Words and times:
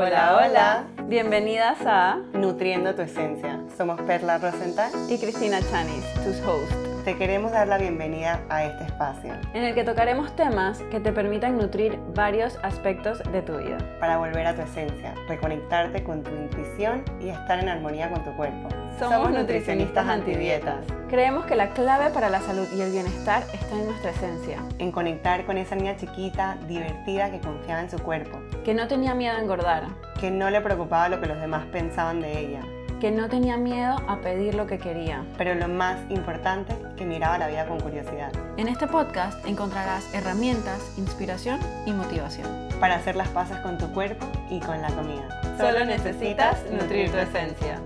Hola, 0.00 0.36
hola. 0.36 0.84
Bienvenidas 1.08 1.78
a 1.84 2.18
Nutriendo 2.32 2.94
tu 2.94 3.02
Esencia. 3.02 3.58
Somos 3.76 4.00
Perla 4.02 4.38
Rosenthal 4.38 4.92
y 5.08 5.18
Cristina 5.18 5.58
Chanis, 5.60 6.04
tus 6.22 6.40
hosts. 6.46 6.72
Te 7.04 7.16
queremos 7.16 7.50
dar 7.50 7.66
la 7.66 7.78
bienvenida 7.78 8.40
a 8.48 8.64
este 8.64 8.84
espacio. 8.84 9.32
En 9.54 9.64
el 9.64 9.74
que 9.74 9.82
tocaremos 9.82 10.36
temas 10.36 10.78
que 10.92 11.00
te 11.00 11.10
permitan 11.10 11.58
nutrir 11.58 11.98
varios 12.14 12.56
aspectos 12.62 13.20
de 13.32 13.42
tu 13.42 13.56
vida. 13.58 13.78
Para 13.98 14.18
volver 14.18 14.46
a 14.46 14.54
tu 14.54 14.62
esencia, 14.62 15.14
reconectarte 15.26 16.04
con 16.04 16.22
tu 16.22 16.30
intuición 16.30 17.02
y 17.20 17.30
estar 17.30 17.58
en 17.58 17.68
armonía 17.68 18.08
con 18.08 18.22
tu 18.22 18.36
cuerpo. 18.36 18.68
Somos, 18.98 19.30
nutricionistas 19.30 20.08
antidietas. 20.08 20.84
Creemos 21.08 21.46
que 21.46 21.54
la 21.54 21.70
clave 21.70 22.10
para 22.10 22.28
la 22.28 22.40
salud 22.40 22.66
y 22.76 22.80
el 22.80 22.90
bienestar 22.90 23.44
está 23.52 23.76
en 23.76 23.86
nuestra 23.86 24.10
esencia. 24.10 24.58
En 24.78 24.92
conectar 24.92 25.46
con 25.46 25.56
esa 25.56 25.76
niña 25.76 25.96
chiquita, 25.96 26.58
divertida, 26.66 27.30
que 27.30 27.38
confiaba 27.40 27.80
en 27.80 27.90
su 27.90 27.98
cuerpo. 27.98 28.38
Que 28.64 28.74
no 28.74 28.88
tenía 28.88 29.14
miedo 29.14 29.36
a 29.36 29.40
engordar. 29.40 29.84
Que 30.20 30.30
no 30.30 30.50
le 30.50 30.60
preocupaba 30.60 31.08
lo 31.08 31.20
que 31.20 31.26
los 31.26 31.40
demás 31.40 31.66
pensaban 31.66 32.20
de 32.20 32.38
ella 32.40 32.60
que 33.00 33.10
no 33.10 33.28
tenía 33.28 33.56
miedo 33.56 33.96
a 34.08 34.20
pedir 34.20 34.54
lo 34.54 34.66
que 34.66 34.78
quería. 34.78 35.24
Pero 35.36 35.54
lo 35.54 35.68
más 35.68 35.98
importante, 36.10 36.74
que 36.96 37.04
miraba 37.04 37.38
la 37.38 37.48
vida 37.48 37.66
con 37.66 37.80
curiosidad. 37.80 38.32
En 38.56 38.68
este 38.68 38.86
podcast 38.86 39.46
encontrarás 39.46 40.12
herramientas, 40.14 40.80
inspiración 40.98 41.60
y 41.86 41.92
motivación. 41.92 42.48
Para 42.80 42.96
hacer 42.96 43.16
las 43.16 43.28
pasas 43.28 43.60
con 43.60 43.78
tu 43.78 43.92
cuerpo 43.92 44.26
y 44.50 44.60
con 44.60 44.82
la 44.82 44.88
comida. 44.88 45.40
Solo 45.58 45.84
necesitas 45.84 46.58
nutrir 46.70 47.10
tu 47.10 47.18
esencia. 47.18 47.80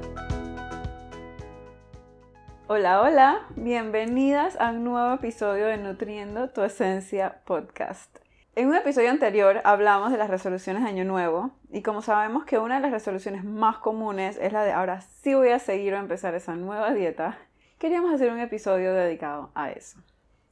Hola, 2.75 3.03
hola, 3.03 3.47
bienvenidas 3.55 4.59
a 4.59 4.71
un 4.71 4.83
nuevo 4.83 5.13
episodio 5.13 5.67
de 5.67 5.77
Nutriendo 5.77 6.49
tu 6.49 6.63
Esencia 6.63 7.43
podcast. 7.45 8.17
En 8.57 8.69
un 8.69 8.75
episodio 8.75 9.11
anterior 9.11 9.61
hablamos 9.65 10.11
de 10.11 10.17
las 10.17 10.31
resoluciones 10.31 10.83
de 10.83 10.89
Año 10.89 11.05
Nuevo 11.05 11.51
y 11.71 11.83
como 11.83 12.01
sabemos 12.01 12.47
que 12.47 12.59
una 12.59 12.77
de 12.77 12.81
las 12.81 12.91
resoluciones 12.91 13.45
más 13.45 13.77
comunes 13.77 14.39
es 14.41 14.55
la 14.55 14.65
de 14.65 14.73
ahora 14.73 15.03
sí 15.03 15.35
voy 15.35 15.51
a 15.51 15.59
seguir 15.59 15.93
o 15.93 15.99
empezar 15.99 16.35
esa 16.35 16.55
nueva 16.55 16.95
dieta, 16.95 17.37
queríamos 17.79 18.11
hacer 18.15 18.33
un 18.33 18.41
episodio 18.41 18.95
dedicado 18.95 19.51
a 19.55 19.71
eso. 19.71 19.99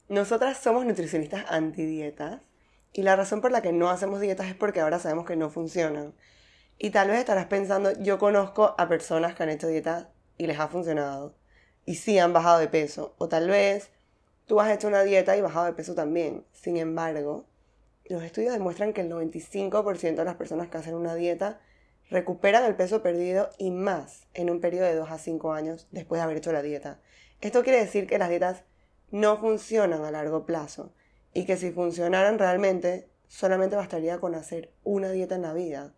Nosotras 0.07 0.59
somos 0.59 0.85
nutricionistas 0.85 1.45
antidietas 1.49 2.41
y 2.93 3.01
la 3.01 3.15
razón 3.15 3.41
por 3.41 3.51
la 3.51 3.63
que 3.63 3.73
no 3.73 3.89
hacemos 3.89 4.21
dietas 4.21 4.45
es 4.45 4.53
porque 4.53 4.81
ahora 4.81 4.99
sabemos 4.99 5.25
que 5.25 5.37
no 5.37 5.49
funcionan. 5.49 6.13
Y 6.77 6.91
tal 6.91 7.07
vez 7.07 7.17
estarás 7.17 7.47
pensando, 7.47 7.93
yo 7.99 8.19
conozco 8.19 8.75
a 8.77 8.87
personas 8.87 9.33
que 9.33 9.41
han 9.41 9.49
hecho 9.49 9.67
dietas 9.67 10.09
y 10.37 10.45
les 10.45 10.59
ha 10.59 10.67
funcionado 10.67 11.40
y 11.85 11.95
sí 11.95 12.19
han 12.19 12.33
bajado 12.33 12.59
de 12.59 12.67
peso. 12.67 13.15
O 13.17 13.27
tal 13.27 13.49
vez 13.49 13.89
tú 14.45 14.59
has 14.59 14.71
hecho 14.71 14.87
una 14.87 15.03
dieta 15.03 15.37
y 15.37 15.41
bajado 15.41 15.65
de 15.65 15.73
peso 15.73 15.95
también. 15.95 16.45
Sin 16.51 16.77
embargo, 16.77 17.45
los 18.05 18.23
estudios 18.23 18.53
demuestran 18.53 18.93
que 18.93 19.01
el 19.01 19.11
95% 19.11 20.15
de 20.15 20.25
las 20.25 20.35
personas 20.35 20.67
que 20.67 20.77
hacen 20.77 20.95
una 20.95 21.15
dieta 21.15 21.59
recuperan 22.09 22.65
el 22.65 22.75
peso 22.75 23.01
perdido 23.01 23.49
y 23.57 23.71
más 23.71 24.27
en 24.33 24.49
un 24.49 24.59
periodo 24.59 24.85
de 24.85 24.95
2 24.95 25.11
a 25.11 25.17
5 25.17 25.53
años 25.53 25.87
después 25.91 26.19
de 26.19 26.23
haber 26.23 26.37
hecho 26.37 26.51
la 26.51 26.61
dieta. 26.61 26.99
Esto 27.39 27.63
quiere 27.63 27.79
decir 27.79 28.07
que 28.07 28.17
las 28.17 28.29
dietas 28.29 28.63
no 29.11 29.37
funcionan 29.37 30.03
a 30.03 30.11
largo 30.11 30.45
plazo 30.45 30.91
y 31.33 31.45
que 31.45 31.57
si 31.57 31.71
funcionaran 31.71 32.37
realmente 32.37 33.07
solamente 33.27 33.77
bastaría 33.77 34.19
con 34.19 34.35
hacer 34.35 34.71
una 34.83 35.09
dieta 35.09 35.35
en 35.35 35.41
la 35.43 35.53
vida. 35.53 35.93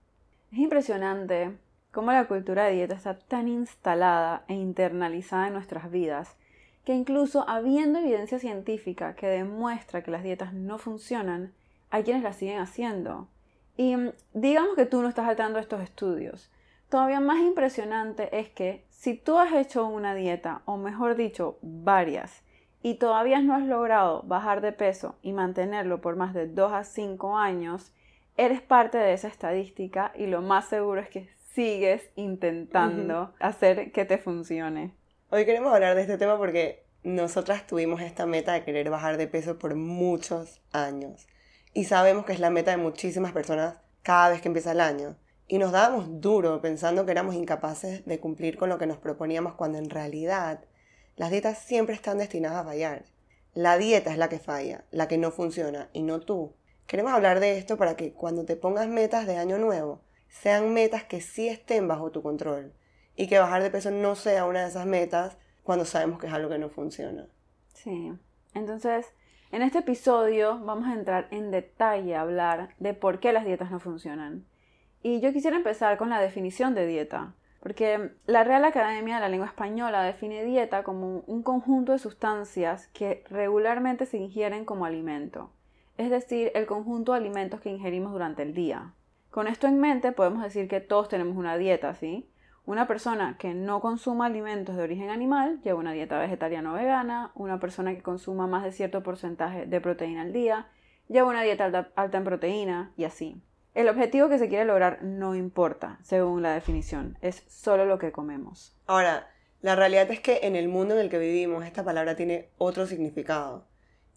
Es 0.52 0.60
impresionante 0.60 1.58
cómo 1.94 2.12
la 2.12 2.26
cultura 2.26 2.66
de 2.66 2.74
dieta 2.74 2.96
está 2.96 3.18
tan 3.18 3.48
instalada 3.48 4.44
e 4.50 4.56
internalizada 4.56 5.48
en 5.48 5.54
nuestras 5.54 5.90
vidas 5.90 6.36
que 6.84 6.94
incluso 6.94 7.48
habiendo 7.48 8.00
evidencia 8.00 8.40
científica 8.40 9.16
que 9.16 9.28
demuestra 9.28 10.04
que 10.04 10.12
las 10.12 10.24
dietas 10.24 10.54
no 10.54 10.78
funcionan, 10.78 11.54
hay 11.90 12.04
quienes 12.04 12.24
la 12.24 12.34
siguen 12.34 12.60
haciendo. 12.60 13.28
Y 13.78 13.96
mm, 13.96 14.12
digamos 14.34 14.76
que 14.76 14.86
tú 14.86 15.02
no 15.02 15.08
estás 15.08 15.26
saltando 15.26 15.60
estos 15.60 15.82
estudios. 15.82 16.52
Todavía 16.90 17.20
más 17.20 17.40
impresionante 17.40 18.38
es 18.38 18.50
que 18.50 18.86
si 18.90 19.16
tú 19.16 19.40
has 19.40 19.54
hecho 19.54 19.88
una 19.88 20.14
dieta, 20.14 20.62
o 20.66 20.78
mejor 20.78 21.16
dicho, 21.16 21.58
varias, 21.62 22.44
y 22.82 22.96
todavía 22.96 23.40
no 23.40 23.56
has 23.56 23.64
logrado 23.64 24.24
bajar 24.24 24.60
de 24.60 24.74
peso 24.74 25.16
y 25.22 25.32
mantenerlo 25.32 26.02
por 26.02 26.18
más 26.18 26.34
de 26.34 26.48
2 26.48 26.74
a 26.74 26.84
5 26.84 27.38
años, 27.38 27.94
eres 28.36 28.62
parte 28.62 28.98
de 28.98 29.14
esa 29.14 29.30
estadística 29.30 30.12
y 30.16 30.28
lo 30.28 30.42
más 30.42 30.66
seguro 30.66 31.00
es 31.00 31.10
que 31.10 31.30
sigues 31.54 32.10
intentando 32.16 33.34
hacer 33.40 33.92
que 33.92 34.06
te 34.06 34.18
funcione. 34.18 34.96
Hoy 35.30 35.46
queremos 35.46 35.72
hablar 35.74 35.96
de 35.96 36.02
este 36.02 36.18
tema 36.18 36.38
porque 36.38 36.84
nosotras 37.04 37.68
tuvimos 37.68 38.02
esta 38.02 38.26
meta 38.26 38.54
de 38.54 38.64
querer 38.64 38.90
bajar 38.90 39.18
de 39.18 39.28
peso 39.28 39.60
por 39.60 39.76
muchos 39.76 40.62
años 40.72 41.28
y 41.74 41.84
sabemos 41.84 42.26
que 42.26 42.34
es 42.34 42.40
la 42.40 42.50
meta 42.50 42.72
de 42.72 42.78
muchísimas 42.78 43.34
personas 43.34 43.76
cada 44.02 44.30
vez 44.30 44.42
que 44.42 44.48
empieza 44.48 44.72
el 44.72 44.82
año. 44.82 45.16
Y 45.48 45.60
nos 45.60 45.72
dábamos 45.72 46.22
duro 46.22 46.60
pensando 46.62 47.06
que 47.06 47.12
éramos 47.12 47.36
incapaces 47.36 48.04
de 48.06 48.20
cumplir 48.20 48.58
con 48.58 48.70
lo 48.70 48.80
que 48.80 48.88
nos 48.88 48.98
proponíamos 48.98 49.54
cuando 49.54 49.78
en 49.78 49.90
realidad 49.90 50.66
las 51.18 51.30
dietas 51.30 51.60
siempre 51.60 51.94
están 51.94 52.18
destinadas 52.18 52.60
a 52.60 52.64
fallar. 52.64 53.06
La 53.54 53.78
dieta 53.78 54.12
es 54.12 54.18
la 54.18 54.30
que 54.30 54.40
falla, 54.40 54.86
la 54.90 55.08
que 55.08 55.20
no 55.20 55.30
funciona 55.30 55.90
y 55.94 56.02
no 56.02 56.20
tú. 56.20 56.56
Queremos 56.88 57.14
hablar 57.14 57.40
de 57.40 57.60
esto 57.60 57.78
para 57.78 57.96
que 57.96 58.14
cuando 58.14 58.46
te 58.46 58.56
pongas 58.56 58.88
metas 58.88 59.28
de 59.28 59.38
año 59.38 59.60
nuevo, 59.60 60.02
sean 60.34 60.74
metas 60.74 61.04
que 61.04 61.22
sí 61.22 61.48
estén 61.48 61.88
bajo 61.88 62.12
tu 62.12 62.22
control 62.22 62.74
y 63.16 63.28
que 63.28 63.40
bajar 63.40 63.62
de 63.62 63.70
peso 63.70 63.92
no 63.92 64.16
sea 64.16 64.46
una 64.46 64.64
de 64.64 64.68
esas 64.68 64.88
metas 64.88 65.38
cuando 65.64 65.86
sabemos 65.86 66.20
que 66.20 66.28
es 66.28 66.34
algo 66.34 66.50
que 66.50 66.58
no 66.58 66.70
funciona. 66.70 67.28
Sí, 67.74 68.12
entonces 68.56 69.14
en 69.52 69.62
este 69.62 69.80
episodio 69.80 70.60
vamos 70.60 70.88
a 70.88 70.94
entrar 70.94 71.28
en 71.30 71.52
detalle 71.52 72.16
a 72.16 72.22
hablar 72.22 72.70
de 72.80 72.96
por 72.96 73.20
qué 73.20 73.32
las 73.32 73.46
dietas 73.46 73.70
no 73.70 73.80
funcionan. 73.80 74.46
Y 75.04 75.22
yo 75.22 75.32
quisiera 75.32 75.56
empezar 75.56 75.98
con 75.98 76.10
la 76.10 76.20
definición 76.20 76.74
de 76.74 76.88
dieta, 76.88 77.36
porque 77.60 78.14
la 78.26 78.44
Real 78.44 78.66
Academia 78.66 79.16
de 79.16 79.22
la 79.22 79.30
Lengua 79.30 79.48
Española 79.48 80.02
define 80.02 80.44
dieta 80.44 80.84
como 80.84 81.20
un 81.28 81.44
conjunto 81.44 81.92
de 81.92 82.00
sustancias 82.00 82.88
que 82.88 83.24
regularmente 83.30 84.08
se 84.08 84.18
ingieren 84.18 84.66
como 84.66 84.86
alimento, 84.86 85.52
es 85.98 86.10
decir, 86.10 86.52
el 86.56 86.66
conjunto 86.66 87.12
de 87.12 87.20
alimentos 87.20 87.62
que 87.62 87.70
ingerimos 87.70 88.12
durante 88.12 88.42
el 88.42 88.56
día. 88.56 88.94
Con 89.34 89.48
esto 89.48 89.66
en 89.66 89.80
mente 89.80 90.12
podemos 90.12 90.44
decir 90.44 90.68
que 90.68 90.80
todos 90.80 91.10
tenemos 91.10 91.36
una 91.36 91.58
dieta, 91.58 91.96
¿sí? 91.96 92.30
Una 92.68 92.86
persona 92.86 93.36
que 93.40 93.56
no 93.56 93.82
consuma 93.82 94.28
alimentos 94.28 94.76
de 94.76 94.84
origen 94.84 95.10
animal 95.10 95.60
lleva 95.64 95.80
una 95.80 95.92
dieta 95.92 96.20
vegetariana 96.20 96.72
o 96.72 96.76
vegana. 96.76 97.32
Una 97.34 97.60
persona 97.60 97.96
que 97.96 98.04
consuma 98.04 98.46
más 98.46 98.64
de 98.64 98.72
cierto 98.72 99.02
porcentaje 99.02 99.66
de 99.66 99.82
proteína 99.82 100.22
al 100.22 100.34
día 100.34 100.68
lleva 101.08 101.30
una 101.30 101.42
dieta 101.42 101.66
alta, 101.96 102.18
en 102.20 102.24
proteína 102.24 102.94
y 102.96 103.06
así. 103.06 103.42
El 103.74 103.90
objetivo 103.90 104.30
que 104.30 104.38
se 104.38 104.50
quiere 104.50 104.66
lograr 104.66 105.02
no 105.02 105.34
importa, 105.34 105.98
según 106.04 106.44
la 106.44 106.54
definición, 106.54 107.18
es 107.22 107.44
solo 107.48 107.86
lo 107.86 107.98
que 107.98 108.12
comemos. 108.12 108.78
Ahora, 108.86 109.32
la 109.62 109.76
realidad 109.76 110.12
es 110.12 110.20
que 110.20 110.42
en 110.44 110.56
el 110.56 110.68
mundo 110.68 110.94
en 110.94 111.00
el 111.00 111.10
que 111.10 111.18
vivimos 111.18 111.66
esta 111.66 111.84
palabra 111.84 112.16
tiene 112.16 112.52
otro 112.60 112.86
significado. 112.86 113.66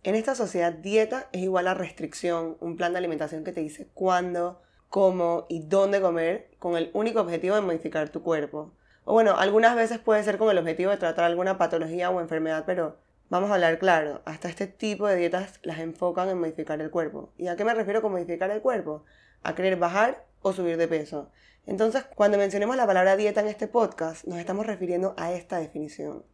En 0.03 0.15
esta 0.15 0.35
sociedad, 0.35 0.75
dieta 0.75 1.31
es 1.33 1.41
igual 1.41 1.69
a 1.69 1.75
restricción, 1.75 2.59
un 2.61 2.77
plan 2.77 2.93
de 2.93 2.99
alimentación 2.99 3.45
que 3.45 3.53
te 3.53 3.63
dice 3.63 3.89
cuándo, 3.95 4.61
cómo 4.89 5.47
y 5.49 5.61
dónde 5.61 6.01
comer 6.01 6.49
con 6.59 6.77
el 6.77 6.91
único 6.95 7.21
objetivo 7.21 7.55
de 7.55 7.63
modificar 7.63 8.09
tu 8.09 8.23
cuerpo. 8.23 8.73
O 9.05 9.13
bueno, 9.13 9.37
algunas 9.37 9.77
veces 9.77 9.99
puede 9.99 10.25
ser 10.25 10.39
con 10.39 10.51
el 10.51 10.59
objetivo 10.59 10.91
de 10.91 10.97
tratar 10.97 11.25
alguna 11.25 11.59
patología 11.59 12.11
o 12.11 12.21
enfermedad, 12.21 12.65
pero 12.67 12.97
vamos 13.29 13.51
a 13.51 13.55
hablar 13.55 13.79
claro, 13.79 14.23
hasta 14.25 14.49
este 14.49 14.67
tipo 14.67 15.07
de 15.07 15.17
dietas 15.17 15.61
las 15.63 15.79
enfocan 15.79 16.29
en 16.29 16.41
modificar 16.41 16.81
el 16.81 16.91
cuerpo. 16.91 17.33
¿Y 17.37 17.49
a 17.49 17.57
qué 17.57 17.65
me 17.65 17.75
refiero 17.75 18.03
con 18.03 18.13
modificar 18.13 18.51
el 18.51 18.63
cuerpo? 18.63 19.05
A 19.43 19.55
querer 19.55 19.77
bajar 19.77 20.25
o 20.43 20.53
subir 20.53 20.77
de 20.77 20.89
peso. 20.89 21.31
Entonces, 21.67 22.05
cuando 22.15 22.39
mencionemos 22.39 22.77
la 22.77 22.87
palabra 22.87 23.17
dieta 23.17 23.41
en 23.41 23.49
este 23.49 23.67
podcast, 23.67 24.25
nos 24.27 24.39
estamos 24.39 24.67
refiriendo 24.67 25.15
a 25.17 25.33
esta 25.33 25.59
definición, 25.59 26.25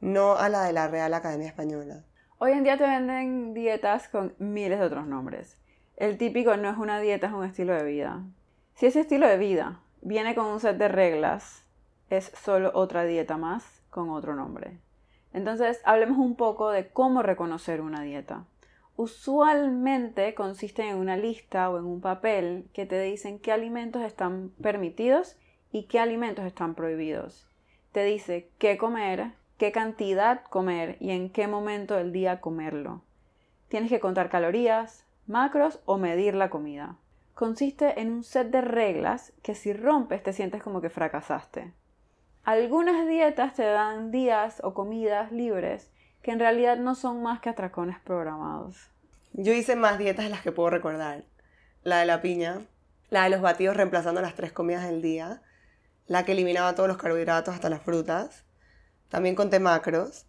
no 0.00 0.36
a 0.36 0.48
la 0.48 0.64
de 0.64 0.72
la 0.72 0.88
Real 0.88 1.14
Academia 1.14 1.48
Española. 1.48 2.04
Hoy 2.38 2.52
en 2.52 2.64
día 2.64 2.76
te 2.78 2.84
venden 2.84 3.54
dietas 3.54 4.08
con 4.08 4.34
miles 4.38 4.78
de 4.80 4.86
otros 4.86 5.06
nombres. 5.06 5.59
El 6.00 6.16
típico 6.16 6.56
no 6.56 6.70
es 6.70 6.78
una 6.78 6.98
dieta, 6.98 7.26
es 7.26 7.32
un 7.34 7.44
estilo 7.44 7.74
de 7.74 7.84
vida. 7.84 8.24
Si 8.72 8.86
ese 8.86 9.00
estilo 9.00 9.28
de 9.28 9.36
vida 9.36 9.82
viene 10.00 10.34
con 10.34 10.46
un 10.46 10.58
set 10.58 10.78
de 10.78 10.88
reglas, 10.88 11.68
es 12.08 12.32
solo 12.42 12.70
otra 12.72 13.04
dieta 13.04 13.36
más 13.36 13.82
con 13.90 14.08
otro 14.08 14.34
nombre. 14.34 14.78
Entonces, 15.34 15.78
hablemos 15.84 16.16
un 16.16 16.36
poco 16.36 16.70
de 16.70 16.88
cómo 16.88 17.20
reconocer 17.22 17.82
una 17.82 18.00
dieta. 18.00 18.46
Usualmente 18.96 20.34
consiste 20.34 20.88
en 20.88 20.96
una 20.96 21.18
lista 21.18 21.68
o 21.68 21.78
en 21.78 21.84
un 21.84 22.00
papel 22.00 22.70
que 22.72 22.86
te 22.86 22.98
dicen 22.98 23.38
qué 23.38 23.52
alimentos 23.52 24.00
están 24.00 24.52
permitidos 24.62 25.36
y 25.70 25.82
qué 25.82 26.00
alimentos 26.00 26.46
están 26.46 26.74
prohibidos. 26.74 27.46
Te 27.92 28.04
dice 28.04 28.48
qué 28.56 28.78
comer, 28.78 29.32
qué 29.58 29.70
cantidad 29.70 30.44
comer 30.44 30.96
y 30.98 31.10
en 31.10 31.28
qué 31.28 31.46
momento 31.46 31.94
del 31.94 32.10
día 32.10 32.40
comerlo. 32.40 33.02
Tienes 33.68 33.90
que 33.90 34.00
contar 34.00 34.30
calorías, 34.30 35.04
macros 35.26 35.80
o 35.84 35.98
medir 35.98 36.34
la 36.34 36.50
comida. 36.50 36.96
Consiste 37.34 38.00
en 38.00 38.12
un 38.12 38.24
set 38.24 38.50
de 38.50 38.60
reglas 38.60 39.32
que 39.42 39.54
si 39.54 39.72
rompes 39.72 40.22
te 40.22 40.32
sientes 40.32 40.62
como 40.62 40.80
que 40.80 40.90
fracasaste. 40.90 41.72
Algunas 42.44 43.06
dietas 43.06 43.54
te 43.54 43.64
dan 43.64 44.10
días 44.10 44.60
o 44.64 44.74
comidas 44.74 45.30
libres 45.32 45.90
que 46.22 46.32
en 46.32 46.38
realidad 46.38 46.76
no 46.76 46.94
son 46.94 47.22
más 47.22 47.40
que 47.40 47.48
atracones 47.48 47.98
programados. 48.00 48.90
Yo 49.32 49.52
hice 49.52 49.76
más 49.76 49.98
dietas 49.98 50.24
de 50.24 50.30
las 50.30 50.42
que 50.42 50.52
puedo 50.52 50.70
recordar. 50.70 51.24
La 51.82 51.98
de 51.98 52.06
la 52.06 52.20
piña, 52.20 52.66
la 53.08 53.24
de 53.24 53.30
los 53.30 53.40
batidos 53.40 53.76
reemplazando 53.76 54.20
las 54.20 54.34
tres 54.34 54.52
comidas 54.52 54.84
del 54.84 55.00
día, 55.00 55.42
la 56.06 56.24
que 56.24 56.32
eliminaba 56.32 56.74
todos 56.74 56.88
los 56.88 56.98
carbohidratos 56.98 57.54
hasta 57.54 57.70
las 57.70 57.82
frutas, 57.82 58.44
también 59.08 59.34
conté 59.34 59.60
macros, 59.60 60.26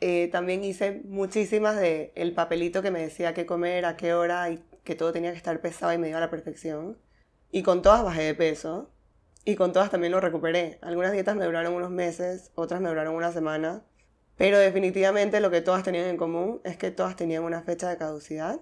eh, 0.00 0.28
también 0.32 0.64
hice 0.64 1.02
muchísimas 1.04 1.76
de 1.76 2.12
el 2.14 2.32
papelito 2.34 2.82
que 2.82 2.90
me 2.90 3.02
decía 3.02 3.34
qué 3.34 3.46
comer, 3.46 3.84
a 3.84 3.96
qué 3.96 4.14
hora 4.14 4.50
y 4.50 4.62
que 4.84 4.94
todo 4.94 5.12
tenía 5.12 5.30
que 5.30 5.36
estar 5.36 5.60
pesado 5.60 5.92
y 5.92 5.98
me 5.98 6.08
iba 6.08 6.18
a 6.18 6.22
la 6.22 6.30
perfección. 6.30 6.98
Y 7.50 7.62
con 7.62 7.82
todas 7.82 8.02
bajé 8.02 8.22
de 8.22 8.34
peso. 8.34 8.90
Y 9.44 9.56
con 9.56 9.72
todas 9.72 9.90
también 9.90 10.12
lo 10.12 10.20
recuperé. 10.20 10.78
Algunas 10.82 11.12
dietas 11.12 11.36
me 11.36 11.44
duraron 11.44 11.74
unos 11.74 11.90
meses, 11.90 12.50
otras 12.54 12.80
me 12.80 12.88
duraron 12.88 13.14
una 13.14 13.32
semana. 13.32 13.84
Pero 14.36 14.58
definitivamente 14.58 15.40
lo 15.40 15.50
que 15.50 15.60
todas 15.60 15.82
tenían 15.82 16.06
en 16.06 16.16
común 16.16 16.60
es 16.64 16.76
que 16.76 16.90
todas 16.90 17.16
tenían 17.16 17.44
una 17.44 17.62
fecha 17.62 17.88
de 17.88 17.96
caducidad 17.96 18.60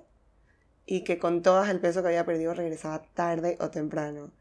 y 0.87 1.05
que 1.05 1.19
con 1.19 1.43
todas 1.43 1.69
el 1.69 1.81
peso 1.81 2.03
que 2.03 2.09
había 2.09 2.25
perdido 2.25 2.55
regresaba 2.55 3.03
tarde 3.15 3.57
o 3.61 3.71
temprano. 3.71 4.33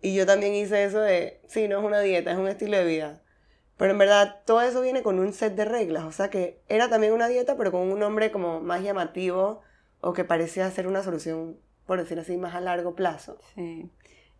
Y 0.00 0.14
yo 0.14 0.26
también 0.26 0.54
hice 0.54 0.84
eso 0.84 1.00
de, 1.00 1.40
sí, 1.48 1.68
no 1.68 1.78
es 1.78 1.84
una 1.84 2.00
dieta, 2.00 2.30
es 2.30 2.38
un 2.38 2.48
estilo 2.48 2.76
de 2.76 2.84
vida. 2.84 3.22
Pero 3.80 3.92
en 3.92 3.98
verdad 3.98 4.42
todo 4.44 4.60
eso 4.60 4.82
viene 4.82 5.02
con 5.02 5.18
un 5.18 5.32
set 5.32 5.54
de 5.54 5.64
reglas, 5.64 6.04
o 6.04 6.12
sea 6.12 6.28
que 6.28 6.60
era 6.68 6.90
también 6.90 7.14
una 7.14 7.28
dieta, 7.28 7.56
pero 7.56 7.72
con 7.72 7.90
un 7.90 7.98
nombre 7.98 8.30
como 8.30 8.60
más 8.60 8.82
llamativo 8.82 9.62
o 10.02 10.12
que 10.12 10.22
parecía 10.22 10.70
ser 10.70 10.86
una 10.86 11.02
solución, 11.02 11.56
por 11.86 11.98
decir 11.98 12.18
así, 12.18 12.36
más 12.36 12.54
a 12.54 12.60
largo 12.60 12.94
plazo. 12.94 13.38
Sí. 13.54 13.90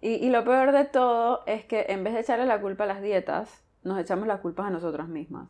Y, 0.03 0.09
y 0.17 0.29
lo 0.29 0.45
peor 0.45 0.73
de 0.73 0.85
todo 0.85 1.43
es 1.47 1.65
que 1.65 1.87
en 1.89 2.05
vez 2.05 2.13
de 2.13 2.21
echarle 2.21 2.45
la 2.45 2.61
culpa 2.61 2.85
a 2.85 2.89
las 2.89 3.01
dietas, 3.01 3.65
nos 3.83 3.99
echamos 3.99 4.27
las 4.27 4.41
culpas 4.41 4.67
a 4.67 4.71
nosotras 4.71 5.09
mismas. 5.09 5.49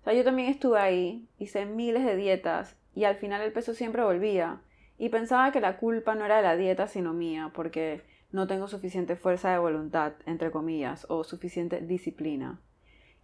O 0.00 0.04
sea, 0.04 0.14
yo 0.14 0.24
también 0.24 0.48
estuve 0.48 0.80
ahí, 0.80 1.28
hice 1.38 1.64
miles 1.64 2.04
de 2.04 2.16
dietas 2.16 2.74
y 2.92 3.04
al 3.04 3.14
final 3.14 3.40
el 3.42 3.52
peso 3.52 3.72
siempre 3.72 4.02
volvía. 4.02 4.62
Y 4.98 5.10
pensaba 5.10 5.52
que 5.52 5.60
la 5.60 5.76
culpa 5.76 6.16
no 6.16 6.24
era 6.24 6.38
de 6.38 6.42
la 6.42 6.56
dieta, 6.56 6.88
sino 6.88 7.12
mía, 7.12 7.52
porque 7.54 8.02
no 8.32 8.48
tengo 8.48 8.66
suficiente 8.66 9.14
fuerza 9.14 9.52
de 9.52 9.58
voluntad, 9.58 10.14
entre 10.26 10.50
comillas, 10.50 11.06
o 11.08 11.22
suficiente 11.22 11.80
disciplina 11.82 12.58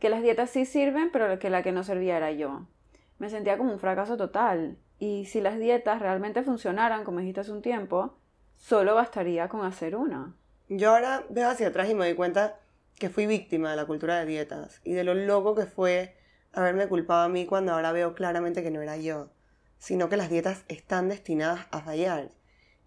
que 0.05 0.11
las 0.11 0.23
dietas 0.23 0.51
sí 0.51 0.67
sirven, 0.67 1.09
pero 1.11 1.39
que 1.39 1.49
la 1.49 1.63
que 1.63 1.73
no 1.73 1.83
servía 1.83 2.19
era 2.19 2.31
yo. 2.31 2.67
Me 3.17 3.31
sentía 3.31 3.57
como 3.57 3.73
un 3.73 3.79
fracaso 3.79 4.19
total. 4.19 4.77
Y 4.99 5.25
si 5.25 5.41
las 5.41 5.59
dietas 5.59 5.99
realmente 5.99 6.43
funcionaran, 6.43 7.05
como 7.05 7.21
dijiste 7.21 7.41
hace 7.41 7.53
un 7.53 7.63
tiempo, 7.63 8.15
solo 8.59 8.95
bastaría 8.95 9.49
con 9.49 9.65
hacer 9.65 9.97
una. 9.97 10.35
Yo 10.69 10.91
ahora 10.91 11.25
veo 11.31 11.49
hacia 11.49 11.69
atrás 11.69 11.89
y 11.89 11.95
me 11.95 12.05
doy 12.05 12.15
cuenta 12.15 12.59
que 12.99 13.09
fui 13.09 13.25
víctima 13.25 13.71
de 13.71 13.77
la 13.77 13.87
cultura 13.87 14.19
de 14.19 14.27
dietas 14.27 14.83
y 14.85 14.93
de 14.93 15.05
lo 15.05 15.15
loco 15.15 15.55
que 15.55 15.65
fue 15.65 16.15
haberme 16.53 16.87
culpado 16.87 17.23
a 17.23 17.31
mí 17.31 17.47
cuando 17.47 17.73
ahora 17.73 17.91
veo 17.93 18.15
claramente 18.15 18.63
que 18.63 18.71
no 18.71 18.83
era 18.83 18.99
yo, 18.99 19.31
sino 19.79 20.11
que 20.11 20.19
las 20.19 20.29
dietas 20.29 20.67
están 20.69 21.09
destinadas 21.09 21.67
a 21.71 21.81
fallar. 21.81 22.29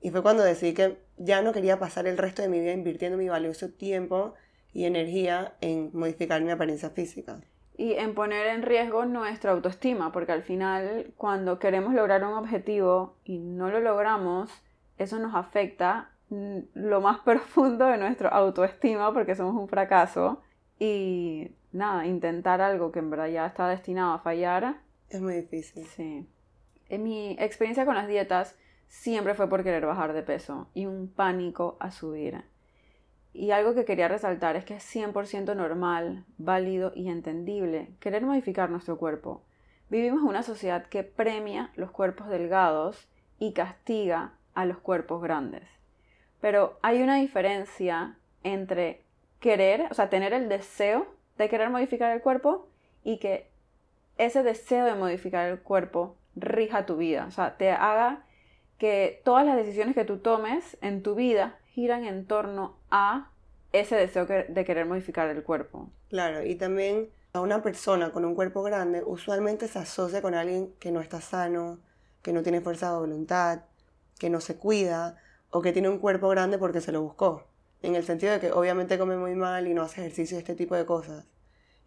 Y 0.02 0.12
fue 0.12 0.22
cuando 0.22 0.44
decidí 0.44 0.76
que 0.76 1.00
ya 1.18 1.42
no 1.42 1.52
quería 1.52 1.80
pasar 1.80 2.06
el 2.06 2.20
resto 2.20 2.44
de 2.44 2.50
mi 2.50 2.60
vida 2.60 2.74
invirtiendo 2.74 3.18
mi 3.18 3.28
valioso 3.28 3.70
tiempo 3.70 4.36
y 4.74 4.86
energía 4.86 5.54
en 5.62 5.90
modificar 5.94 6.42
mi 6.42 6.52
apariencia 6.52 6.90
física. 6.90 7.40
Y 7.78 7.94
en 7.94 8.16
poner 8.16 8.48
en 8.48 8.64
riesgo 8.64 9.06
nuestra 9.06 9.52
autoestima, 9.52 10.12
porque 10.12 10.32
al 10.32 10.44
final 10.44 11.14
cuando 11.16 11.60
queremos 11.60 11.94
lograr 11.94 12.24
un 12.24 12.34
objetivo 12.34 13.18
y 13.24 13.38
no 13.38 13.70
lo 13.70 13.80
logramos, 13.80 14.50
eso 14.98 15.20
nos 15.20 15.36
afecta 15.36 16.10
lo 16.30 17.02
más 17.02 17.20
profundo 17.26 17.86
de 17.86 17.98
nuestra 17.98 18.30
autoestima 18.30 19.14
porque 19.14 19.36
somos 19.36 19.56
un 19.56 19.68
fracaso. 19.68 20.42
Y 20.80 21.52
nada, 21.72 22.06
intentar 22.06 22.62
algo 22.62 22.92
que 22.92 23.00
en 23.00 23.10
verdad 23.10 23.28
ya 23.28 23.46
está 23.46 23.68
destinado 23.68 24.14
a 24.14 24.20
fallar. 24.20 24.78
Es 25.10 25.22
muy 25.22 25.36
difícil. 25.36 25.86
Sí. 25.86 26.28
En 26.90 27.04
mi 27.04 27.36
experiencia 27.40 27.86
con 27.86 27.96
las 27.96 28.08
dietas 28.08 28.56
siempre 28.88 29.34
fue 29.34 29.50
por 29.50 29.64
querer 29.64 29.86
bajar 29.86 30.14
de 30.14 30.24
peso 30.24 30.68
y 30.74 30.86
un 30.86 31.08
pánico 31.10 31.78
a 31.80 31.92
subir. 31.92 32.44
Y 33.38 33.52
algo 33.52 33.76
que 33.76 33.86
quería 33.86 34.08
resaltar 34.08 34.56
es 34.56 34.66
que 34.66 34.78
es 34.78 34.96
100% 34.96 35.56
normal, 35.56 36.26
válido 36.40 36.92
y 36.96 37.08
entendible 37.08 37.92
querer 38.00 38.26
modificar 38.26 38.72
nuestro 38.72 38.98
cuerpo. 38.98 39.44
Vivimos 39.92 40.22
en 40.22 40.30
una 40.30 40.42
sociedad 40.42 40.88
que 40.88 41.04
premia 41.04 41.70
los 41.76 41.92
cuerpos 41.92 42.30
delgados 42.30 43.08
y 43.38 43.54
castiga 43.54 44.34
a 44.56 44.66
los 44.66 44.80
cuerpos 44.80 45.22
grandes. 45.22 45.62
Pero 46.42 46.80
hay 46.82 47.04
una 47.04 47.18
diferencia 47.18 48.18
entre 48.42 49.04
querer, 49.40 49.86
o 49.92 49.94
sea, 49.94 50.10
tener 50.10 50.34
el 50.34 50.50
deseo 50.50 51.06
de 51.38 51.48
querer 51.48 51.70
modificar 51.70 52.12
el 52.14 52.24
cuerpo 52.24 52.68
y 53.04 53.20
que 53.20 53.52
ese 54.18 54.42
deseo 54.42 54.84
de 54.84 54.96
modificar 54.96 55.48
el 55.48 55.60
cuerpo 55.60 56.16
rija 56.36 56.88
tu 56.88 56.98
vida, 56.98 57.26
o 57.28 57.32
sea, 57.32 57.56
te 57.56 57.70
haga 57.70 58.24
que 58.80 59.22
todas 59.24 59.46
las 59.46 59.58
decisiones 59.58 59.94
que 59.94 60.06
tú 60.06 60.18
tomes 60.18 60.76
en 60.82 61.04
tu 61.04 61.14
vida 61.14 61.60
giran 61.78 62.06
en 62.06 62.26
torno 62.26 62.76
a 62.90 63.30
ese 63.72 63.96
deseo 63.96 64.26
de 64.26 64.66
querer 64.66 64.88
modificar 64.88 65.30
el 65.30 65.44
cuerpo. 65.44 65.92
Claro, 66.10 66.44
y 66.44 66.56
también 66.56 67.12
a 67.34 67.42
una 67.42 67.62
persona 67.62 68.12
con 68.12 68.26
un 68.26 68.34
cuerpo 68.34 68.64
grande 68.64 69.04
usualmente 69.06 69.68
se 69.68 69.78
asocia 69.78 70.24
con 70.24 70.34
alguien 70.34 70.74
que 70.80 70.92
no 70.92 71.02
está 71.02 71.22
sano, 71.22 71.78
que 72.24 72.34
no 72.34 72.42
tiene 72.42 72.62
fuerza 72.62 72.90
de 72.92 72.98
voluntad, 72.98 73.60
que 74.18 74.32
no 74.32 74.42
se 74.42 74.56
cuida 74.56 75.18
o 75.52 75.62
que 75.62 75.72
tiene 75.72 75.88
un 75.88 76.00
cuerpo 76.00 76.30
grande 76.30 76.58
porque 76.58 76.82
se 76.82 76.92
lo 76.92 77.04
buscó. 77.04 77.44
En 77.84 77.94
el 77.94 78.04
sentido 78.04 78.34
de 78.34 78.40
que 78.40 78.52
obviamente 78.52 78.98
come 78.98 79.16
muy 79.16 79.36
mal 79.36 79.68
y 79.68 79.76
no 79.76 79.84
hace 79.84 80.02
ejercicio 80.02 80.40
este 80.40 80.56
tipo 80.56 80.74
de 80.74 80.88
cosas. 80.88 81.28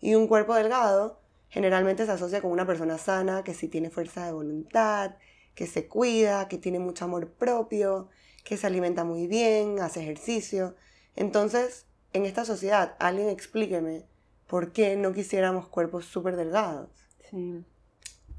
Y 0.00 0.14
un 0.14 0.28
cuerpo 0.28 0.54
delgado 0.54 1.19
generalmente 1.48 2.06
se 2.06 2.12
asocia 2.12 2.40
con 2.40 2.52
una 2.52 2.64
persona 2.64 2.96
sana 2.96 3.43
que 3.43 3.54
sí 3.54 3.66
tiene 3.66 3.90
fuerza 3.90 4.25
de 4.25 4.34
voluntad, 4.34 5.16
que 5.56 5.66
se 5.66 5.88
cuida, 5.88 6.46
que 6.46 6.58
tiene 6.58 6.78
mucho 6.78 7.06
amor 7.06 7.32
propio, 7.32 8.08
que 8.44 8.56
se 8.56 8.66
alimenta 8.66 9.04
muy 9.04 9.26
bien, 9.26 9.81
hace 9.81 10.02
ejercicio. 10.02 10.75
Entonces, 11.16 11.87
en 12.12 12.26
esta 12.26 12.44
sociedad, 12.44 12.96
alguien 12.98 13.28
explíqueme 13.28 14.04
por 14.46 14.72
qué 14.72 14.96
no 14.96 15.12
quisiéramos 15.12 15.69
cuerpos 15.69 16.06
súper 16.06 16.37
delgados. 16.37 16.90
Sí. 17.31 17.64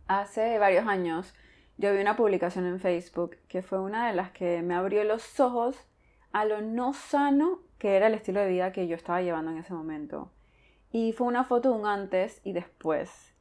Hace 0.07 0.59
varios 0.59 0.85
años 0.87 1.33
yo 1.77 1.93
vi 1.93 2.01
una 2.01 2.17
publicación 2.17 2.65
en 2.65 2.79
Facebook 2.79 3.37
que 3.47 3.61
fue 3.61 3.79
una 3.79 4.07
de 4.07 4.13
las 4.13 4.31
que 4.31 4.61
me 4.61 4.75
abrió 4.75 5.03
los 5.03 5.39
ojos 5.39 5.77
a 6.31 6.45
lo 6.45 6.61
no 6.61 6.93
sano 6.93 7.61
que 7.79 7.95
era 7.95 8.07
el 8.07 8.13
estilo 8.13 8.41
de 8.41 8.49
vida 8.49 8.71
que 8.71 8.87
yo 8.87 8.95
estaba 8.95 9.21
llevando 9.21 9.51
en 9.51 9.57
ese 9.57 9.73
momento. 9.73 10.31
Y 10.91 11.13
fue 11.13 11.27
una 11.27 11.45
foto 11.45 11.71
de 11.71 11.79
un 11.79 11.87
antes 11.87 12.41
y 12.43 12.53
después. 12.53 13.33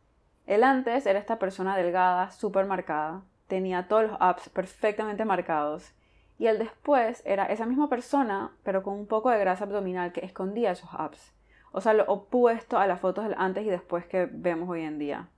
El 0.47 0.65
antes 0.65 1.05
era 1.05 1.19
esta 1.19 1.39
persona 1.39 1.77
delgada, 1.77 2.31
súper 2.31 2.65
marcada, 2.65 3.23
tenía 3.49 3.89
todos 3.89 4.05
los 4.05 4.17
apps 4.21 4.49
perfectamente 4.49 5.25
marcados 5.25 5.93
y 6.41 6.47
el 6.47 6.59
después 6.59 7.23
era 7.27 7.45
esa 7.45 7.67
misma 7.67 7.91
persona, 7.91 8.51
pero 8.63 8.83
con 8.83 8.95
un 8.95 9.07
poco 9.07 9.29
de 9.29 9.39
grasa 9.39 9.65
abdominal 9.65 10.11
que 10.11 10.25
escondía 10.25 10.71
esos 10.71 10.89
abs. 10.95 11.35
O 11.71 11.83
sea, 11.83 11.93
lo 11.93 12.05
opuesto 12.05 12.79
a 12.79 12.87
las 12.87 12.99
fotos 12.99 13.25
del 13.25 13.35
antes 13.37 13.67
y 13.67 13.69
después 13.69 14.07
que 14.07 14.27
vemos 14.33 14.67
hoy 14.71 14.81
en 14.81 14.99
día. 14.99 15.29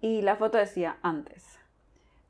Y 0.00 0.22
la 0.22 0.34
foto 0.34 0.58
decía 0.58 0.96
antes. 1.02 1.60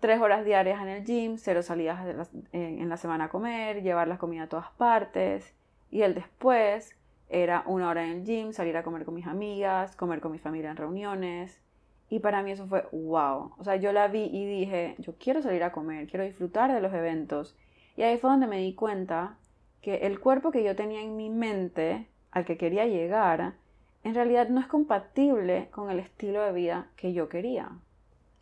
Tres 0.00 0.20
horas 0.20 0.44
diarias 0.44 0.82
en 0.82 0.88
el 0.88 1.04
gym, 1.06 1.38
cero 1.38 1.62
salidas 1.62 2.04
en 2.52 2.88
la 2.90 2.98
semana 2.98 3.24
a 3.24 3.28
comer, 3.30 3.82
llevar 3.82 4.06
la 4.06 4.18
comida 4.18 4.42
a 4.42 4.48
todas 4.50 4.70
partes. 4.72 5.54
Y 5.90 6.02
el 6.02 6.14
después 6.14 6.94
era 7.30 7.62
una 7.64 7.88
hora 7.88 8.04
en 8.04 8.18
el 8.18 8.24
gym, 8.24 8.52
salir 8.52 8.76
a 8.76 8.82
comer 8.82 9.06
con 9.06 9.14
mis 9.14 9.26
amigas, 9.26 9.96
comer 9.96 10.20
con 10.20 10.32
mi 10.32 10.38
familia 10.38 10.70
en 10.70 10.76
reuniones. 10.76 11.58
Y 12.10 12.18
para 12.18 12.42
mí 12.42 12.50
eso 12.50 12.66
fue 12.66 12.86
wow. 12.92 13.54
O 13.56 13.64
sea, 13.64 13.76
yo 13.76 13.92
la 13.92 14.08
vi 14.08 14.24
y 14.24 14.44
dije, 14.44 14.94
yo 14.98 15.14
quiero 15.18 15.40
salir 15.40 15.64
a 15.64 15.72
comer, 15.72 16.06
quiero 16.06 16.26
disfrutar 16.26 16.70
de 16.70 16.82
los 16.82 16.92
eventos 16.92 17.56
y 17.98 18.04
ahí 18.04 18.16
fue 18.16 18.30
donde 18.30 18.46
me 18.46 18.58
di 18.58 18.74
cuenta 18.74 19.34
que 19.82 20.06
el 20.06 20.20
cuerpo 20.20 20.52
que 20.52 20.62
yo 20.62 20.76
tenía 20.76 21.02
en 21.02 21.16
mi 21.16 21.30
mente, 21.30 22.06
al 22.30 22.44
que 22.44 22.56
quería 22.56 22.86
llegar, 22.86 23.54
en 24.04 24.14
realidad 24.14 24.48
no 24.48 24.60
es 24.60 24.68
compatible 24.68 25.66
con 25.72 25.90
el 25.90 25.98
estilo 25.98 26.40
de 26.44 26.52
vida 26.52 26.86
que 26.94 27.12
yo 27.12 27.28
quería. 27.28 27.72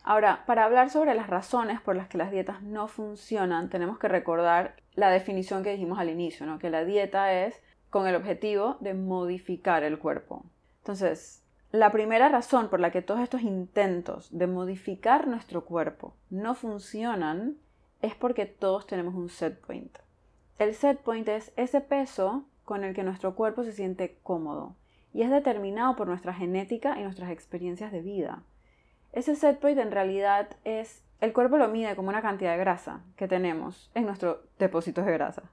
Ahora, 0.05 0.45
para 0.45 0.67
hablar 0.67 0.91
sobre 0.91 1.15
las 1.15 1.29
razones 1.29 1.81
por 1.81 1.97
las 1.97 2.07
que 2.07 2.19
las 2.19 2.31
dietas 2.31 2.61
no 2.61 2.87
funcionan, 2.87 3.71
tenemos 3.71 3.99
que 3.99 4.09
recordar 4.09 4.77
la 4.95 5.09
definición 5.09 5.65
que 5.65 5.73
dijimos 5.73 5.99
al 5.99 6.11
inicio, 6.11 6.59
que 6.59 6.69
la 6.69 6.85
dieta 6.85 7.33
es 7.33 7.59
con 7.89 8.07
el 8.07 8.15
objetivo 8.15 8.77
de 8.81 8.93
modificar 8.93 9.85
el 9.85 9.99
cuerpo. 9.99 10.45
Entonces, 10.81 11.43
la 11.73 11.91
primera 11.93 12.29
razón 12.29 12.69
por 12.69 12.81
la 12.81 12.91
que 12.91 13.01
todos 13.01 13.21
estos 13.21 13.41
intentos 13.41 14.29
de 14.37 14.49
modificar 14.49 15.27
nuestro 15.27 15.65
cuerpo 15.65 16.15
no 16.29 16.55
funcionan 16.55 17.57
es 18.03 18.15
porque 18.15 18.47
todos 18.47 18.87
tenemos 18.87 19.15
un 19.15 19.29
set 19.29 19.61
point. 19.61 19.97
El 20.59 20.75
set 20.75 21.01
point 21.01 21.29
es 21.29 21.53
ese 21.57 21.81
peso 21.81 22.45
con 22.65 22.85
el 22.85 22.95
que 22.95 23.03
nuestro 23.03 23.35
cuerpo 23.35 23.65
se 23.65 23.73
siente 23.73 24.19
cómodo 24.23 24.75
y 25.13 25.23
es 25.23 25.31
determinado 25.31 25.97
por 25.97 26.09
nuestra 26.09 26.35
genética 26.35 26.99
y 26.99 27.03
nuestras 27.03 27.31
experiencias 27.31 27.93
de 27.93 28.03
vida. 28.03 28.43
Ese 29.13 29.35
set 29.35 29.59
point 29.61 29.79
en 29.79 29.91
realidad 29.91 30.49
es, 30.65 31.03
el 31.21 31.33
cuerpo 31.33 31.57
lo 31.57 31.69
mide 31.69 31.97
como 31.97 32.11
una 32.11 32.23
cantidad 32.23 32.53
de 32.53 32.59
grasa 32.59 33.03
que 33.17 33.29
tenemos 33.29 33.91
en 33.95 34.05
nuestros 34.05 34.39
depósitos 34.59 35.07
de 35.07 35.13
grasa. 35.13 35.45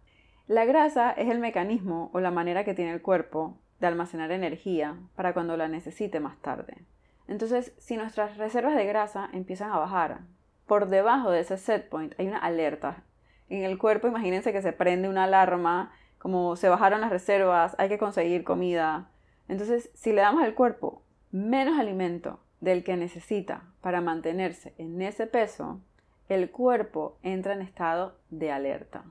La 0.47 0.65
grasa 0.65 1.11
es 1.11 1.29
el 1.29 1.39
mecanismo 1.39 2.09
o 2.13 2.19
la 2.19 2.31
manera 2.31 2.65
que 2.65 2.73
tiene 2.73 2.91
el 2.91 3.01
cuerpo 3.01 3.57
de 3.79 3.87
almacenar 3.87 4.31
energía 4.31 4.97
para 5.15 5.33
cuando 5.33 5.55
la 5.55 5.69
necesite 5.69 6.19
más 6.19 6.37
tarde. 6.39 6.83
Entonces, 7.27 7.73
si 7.77 7.95
nuestras 7.95 8.37
reservas 8.37 8.75
de 8.75 8.85
grasa 8.85 9.29
empiezan 9.31 9.71
a 9.71 9.77
bajar, 9.77 10.21
por 10.65 10.87
debajo 10.87 11.31
de 11.31 11.41
ese 11.41 11.57
set 11.57 11.89
point 11.89 12.13
hay 12.17 12.27
una 12.27 12.37
alerta 12.37 13.03
En 13.49 13.63
el 13.63 13.77
cuerpo, 13.77 14.07
imagínense 14.07 14.51
que 14.51 14.61
se 14.61 14.73
prende 14.73 15.09
una 15.09 15.25
alarma, 15.25 15.91
como 16.17 16.55
se 16.55 16.69
bajaron 16.69 17.01
las 17.01 17.09
reservas, 17.09 17.75
hay 17.77 17.89
que 17.89 17.97
conseguir 17.97 18.43
comida. 18.43 19.09
Entonces, 19.47 19.89
si 19.93 20.13
le 20.13 20.21
damos 20.21 20.43
al 20.43 20.55
cuerpo 20.55 21.03
menos 21.31 21.77
alimento 21.79 22.39
del 22.61 22.83
que 22.83 22.95
necesita 22.95 23.63
para 23.81 23.99
mantenerse 23.99 24.73
en 24.77 25.01
ese 25.01 25.27
peso, 25.27 25.81
el 26.29 26.49
cuerpo 26.49 27.17
entra 27.21 27.53
en 27.53 27.61
estado 27.61 28.17
de 28.29 28.51
alerta. 28.51 29.03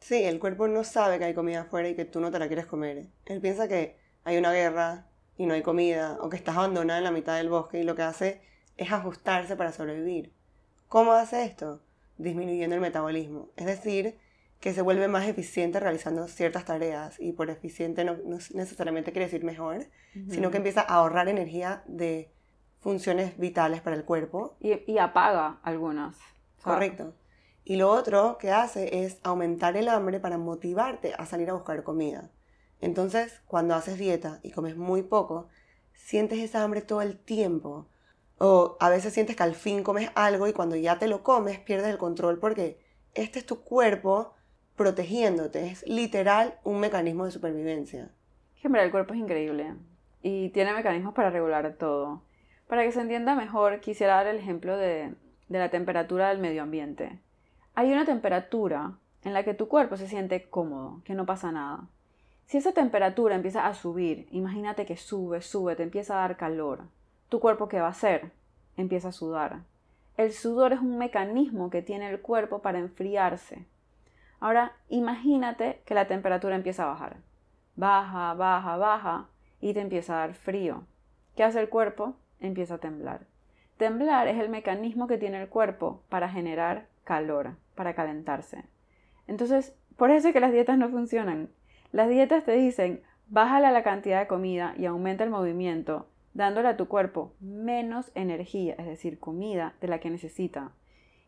Sí, 0.00 0.22
el 0.22 0.38
cuerpo 0.38 0.68
no 0.68 0.84
sabe 0.84 1.18
que 1.18 1.24
hay 1.24 1.34
comida 1.34 1.62
afuera 1.62 1.88
y 1.88 1.94
que 1.94 2.04
tú 2.04 2.20
no 2.20 2.30
te 2.30 2.38
la 2.38 2.46
quieres 2.46 2.66
comer. 2.66 3.06
Él 3.26 3.40
piensa 3.40 3.68
que 3.68 3.96
hay 4.24 4.36
una 4.36 4.52
guerra 4.52 5.06
y 5.36 5.46
no 5.46 5.54
hay 5.54 5.62
comida, 5.62 6.18
o 6.20 6.28
que 6.28 6.36
estás 6.36 6.56
abandonada 6.56 6.98
en 6.98 7.04
la 7.04 7.10
mitad 7.10 7.36
del 7.36 7.48
bosque 7.48 7.80
y 7.80 7.84
lo 7.84 7.94
que 7.94 8.02
hace 8.02 8.42
es 8.76 8.92
ajustarse 8.92 9.56
para 9.56 9.72
sobrevivir. 9.72 10.32
¿Cómo 10.90 11.12
hace 11.12 11.44
esto? 11.44 11.80
Disminuyendo 12.18 12.74
el 12.74 12.80
metabolismo. 12.80 13.50
Es 13.54 13.64
decir, 13.64 14.18
que 14.58 14.74
se 14.74 14.82
vuelve 14.82 15.06
más 15.06 15.28
eficiente 15.28 15.78
realizando 15.78 16.26
ciertas 16.26 16.64
tareas 16.64 17.14
y 17.20 17.30
por 17.30 17.48
eficiente 17.48 18.04
no, 18.04 18.16
necesariamente 18.54 19.12
quiere 19.12 19.26
decir 19.26 19.44
mejor, 19.44 19.86
sino 20.28 20.50
que 20.50 20.56
empieza 20.56 20.80
a 20.80 20.94
ahorrar 20.94 21.28
energía 21.28 21.84
de 21.86 22.32
funciones 22.80 23.38
vitales 23.38 23.82
para 23.82 23.94
el 23.94 24.04
cuerpo. 24.04 24.56
Y, 24.58 24.98
apaga 24.98 25.60
algunas. 25.62 26.16
Correcto. 26.60 27.14
Y 27.62 27.76
lo 27.76 27.88
otro 27.88 28.36
que 28.36 28.50
hace 28.50 29.04
es 29.04 29.20
aumentar 29.22 29.76
el 29.76 29.88
hambre 29.88 30.18
para 30.18 30.38
motivarte 30.38 31.14
a 31.16 31.24
salir 31.24 31.50
a 31.50 31.54
buscar 31.54 31.84
comida. 31.84 32.32
Entonces, 32.80 33.42
cuando 33.46 33.76
haces 33.76 33.96
dieta 33.96 34.40
y 34.42 34.50
comes 34.50 34.76
muy 34.76 35.02
poco, 35.02 35.46
sientes 35.92 36.40
esa 36.40 36.64
hambre 36.64 36.82
todo 36.82 37.00
el 37.00 37.16
tiempo. 37.16 37.86
O 38.42 38.78
a 38.80 38.88
veces 38.88 39.12
sientes 39.12 39.36
que 39.36 39.42
al 39.42 39.54
fin 39.54 39.82
comes 39.82 40.10
algo 40.14 40.46
y 40.48 40.54
cuando 40.54 40.74
ya 40.74 40.98
te 40.98 41.08
lo 41.08 41.22
comes 41.22 41.58
pierdes 41.58 41.88
el 41.88 41.98
control 41.98 42.38
porque 42.38 42.80
este 43.12 43.38
es 43.38 43.44
tu 43.44 43.60
cuerpo 43.60 44.32
protegiéndote. 44.76 45.66
Es 45.66 45.86
literal 45.86 46.58
un 46.64 46.80
mecanismo 46.80 47.26
de 47.26 47.32
supervivencia. 47.32 48.10
Hombre, 48.64 48.82
el 48.82 48.90
cuerpo 48.90 49.12
es 49.12 49.20
increíble 49.20 49.74
y 50.22 50.48
tiene 50.48 50.72
mecanismos 50.72 51.12
para 51.12 51.28
regular 51.28 51.74
todo. 51.78 52.22
Para 52.66 52.82
que 52.82 52.92
se 52.92 53.02
entienda 53.02 53.34
mejor, 53.34 53.80
quisiera 53.80 54.14
dar 54.14 54.28
el 54.28 54.38
ejemplo 54.38 54.74
de, 54.78 55.14
de 55.48 55.58
la 55.58 55.68
temperatura 55.68 56.30
del 56.30 56.38
medio 56.38 56.62
ambiente. 56.62 57.18
Hay 57.74 57.92
una 57.92 58.06
temperatura 58.06 58.96
en 59.22 59.34
la 59.34 59.44
que 59.44 59.52
tu 59.52 59.68
cuerpo 59.68 59.98
se 59.98 60.08
siente 60.08 60.48
cómodo, 60.48 61.02
que 61.04 61.14
no 61.14 61.26
pasa 61.26 61.52
nada. 61.52 61.88
Si 62.46 62.56
esa 62.56 62.72
temperatura 62.72 63.34
empieza 63.34 63.66
a 63.66 63.74
subir, 63.74 64.28
imagínate 64.30 64.86
que 64.86 64.96
sube, 64.96 65.42
sube, 65.42 65.76
te 65.76 65.82
empieza 65.82 66.14
a 66.14 66.20
dar 66.22 66.38
calor. 66.38 66.84
¿Tu 67.30 67.38
cuerpo 67.38 67.68
qué 67.68 67.80
va 67.80 67.86
a 67.86 67.90
hacer? 67.90 68.32
Empieza 68.76 69.08
a 69.08 69.12
sudar. 69.12 69.60
El 70.16 70.32
sudor 70.32 70.72
es 70.72 70.80
un 70.80 70.98
mecanismo 70.98 71.70
que 71.70 71.80
tiene 71.80 72.10
el 72.10 72.20
cuerpo 72.20 72.60
para 72.60 72.80
enfriarse. 72.80 73.66
Ahora, 74.40 74.72
imagínate 74.88 75.80
que 75.86 75.94
la 75.94 76.08
temperatura 76.08 76.56
empieza 76.56 76.82
a 76.82 76.88
bajar. 76.88 77.18
Baja, 77.76 78.34
baja, 78.34 78.76
baja 78.76 79.28
y 79.60 79.74
te 79.74 79.80
empieza 79.80 80.14
a 80.14 80.26
dar 80.26 80.34
frío. 80.34 80.82
¿Qué 81.36 81.44
hace 81.44 81.60
el 81.60 81.68
cuerpo? 81.68 82.16
Empieza 82.40 82.74
a 82.74 82.78
temblar. 82.78 83.26
Temblar 83.76 84.26
es 84.26 84.40
el 84.40 84.48
mecanismo 84.48 85.06
que 85.06 85.16
tiene 85.16 85.40
el 85.40 85.48
cuerpo 85.48 86.02
para 86.08 86.28
generar 86.28 86.88
calor, 87.04 87.54
para 87.76 87.94
calentarse. 87.94 88.64
Entonces, 89.28 89.72
por 89.96 90.10
eso 90.10 90.26
es 90.26 90.34
que 90.34 90.40
las 90.40 90.50
dietas 90.50 90.78
no 90.78 90.88
funcionan. 90.88 91.48
Las 91.92 92.08
dietas 92.08 92.42
te 92.42 92.52
dicen, 92.52 93.04
bájale 93.28 93.70
la 93.70 93.84
cantidad 93.84 94.18
de 94.18 94.26
comida 94.26 94.74
y 94.76 94.86
aumenta 94.86 95.22
el 95.22 95.30
movimiento, 95.30 96.08
dándole 96.34 96.68
a 96.68 96.76
tu 96.76 96.88
cuerpo 96.88 97.32
menos 97.40 98.10
energía, 98.14 98.74
es 98.78 98.86
decir, 98.86 99.18
comida 99.18 99.74
de 99.80 99.88
la 99.88 100.00
que 100.00 100.10
necesita. 100.10 100.72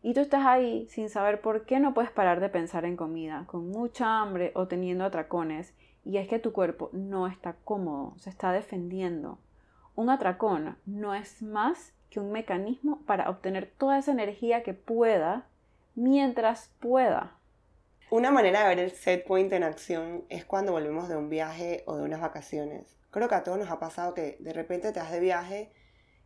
Y 0.01 0.13
tú 0.13 0.19
estás 0.19 0.45
ahí 0.45 0.87
sin 0.89 1.09
saber 1.09 1.41
por 1.41 1.65
qué 1.65 1.79
no 1.79 1.93
puedes 1.93 2.11
parar 2.11 2.39
de 2.39 2.49
pensar 2.49 2.85
en 2.85 2.97
comida, 2.97 3.45
con 3.47 3.69
mucha 3.69 4.21
hambre 4.21 4.51
o 4.55 4.67
teniendo 4.67 5.05
atracones, 5.05 5.73
y 6.05 6.17
es 6.17 6.27
que 6.27 6.39
tu 6.39 6.51
cuerpo 6.51 6.89
no 6.91 7.27
está 7.27 7.55
cómodo, 7.63 8.13
se 8.17 8.29
está 8.29 8.51
defendiendo. 8.51 9.39
Un 9.95 10.09
atracón 10.09 10.77
no 10.85 11.13
es 11.13 11.41
más 11.41 11.93
que 12.09 12.19
un 12.19 12.31
mecanismo 12.31 13.01
para 13.05 13.29
obtener 13.29 13.71
toda 13.77 13.97
esa 13.97 14.11
energía 14.11 14.63
que 14.63 14.73
pueda 14.73 15.47
mientras 15.95 16.73
pueda. 16.79 17.37
Una 18.15 18.29
manera 18.29 18.61
de 18.61 18.67
ver 18.67 18.79
el 18.79 18.91
set 18.91 19.25
point 19.25 19.51
en 19.53 19.63
acción 19.63 20.23
es 20.29 20.45
cuando 20.45 20.71
volvemos 20.71 21.09
de 21.09 21.17
un 21.17 21.29
viaje 21.29 21.81
o 21.87 21.95
de 21.95 22.03
unas 22.03 22.21
vacaciones. 22.21 22.95
Creo 23.09 23.27
que 23.27 23.33
a 23.33 23.43
todos 23.43 23.57
nos 23.57 23.71
ha 23.71 23.79
pasado 23.79 24.13
que 24.13 24.37
de 24.39 24.53
repente 24.53 24.91
te 24.91 24.99
vas 24.99 25.11
de 25.11 25.19
viaje 25.19 25.71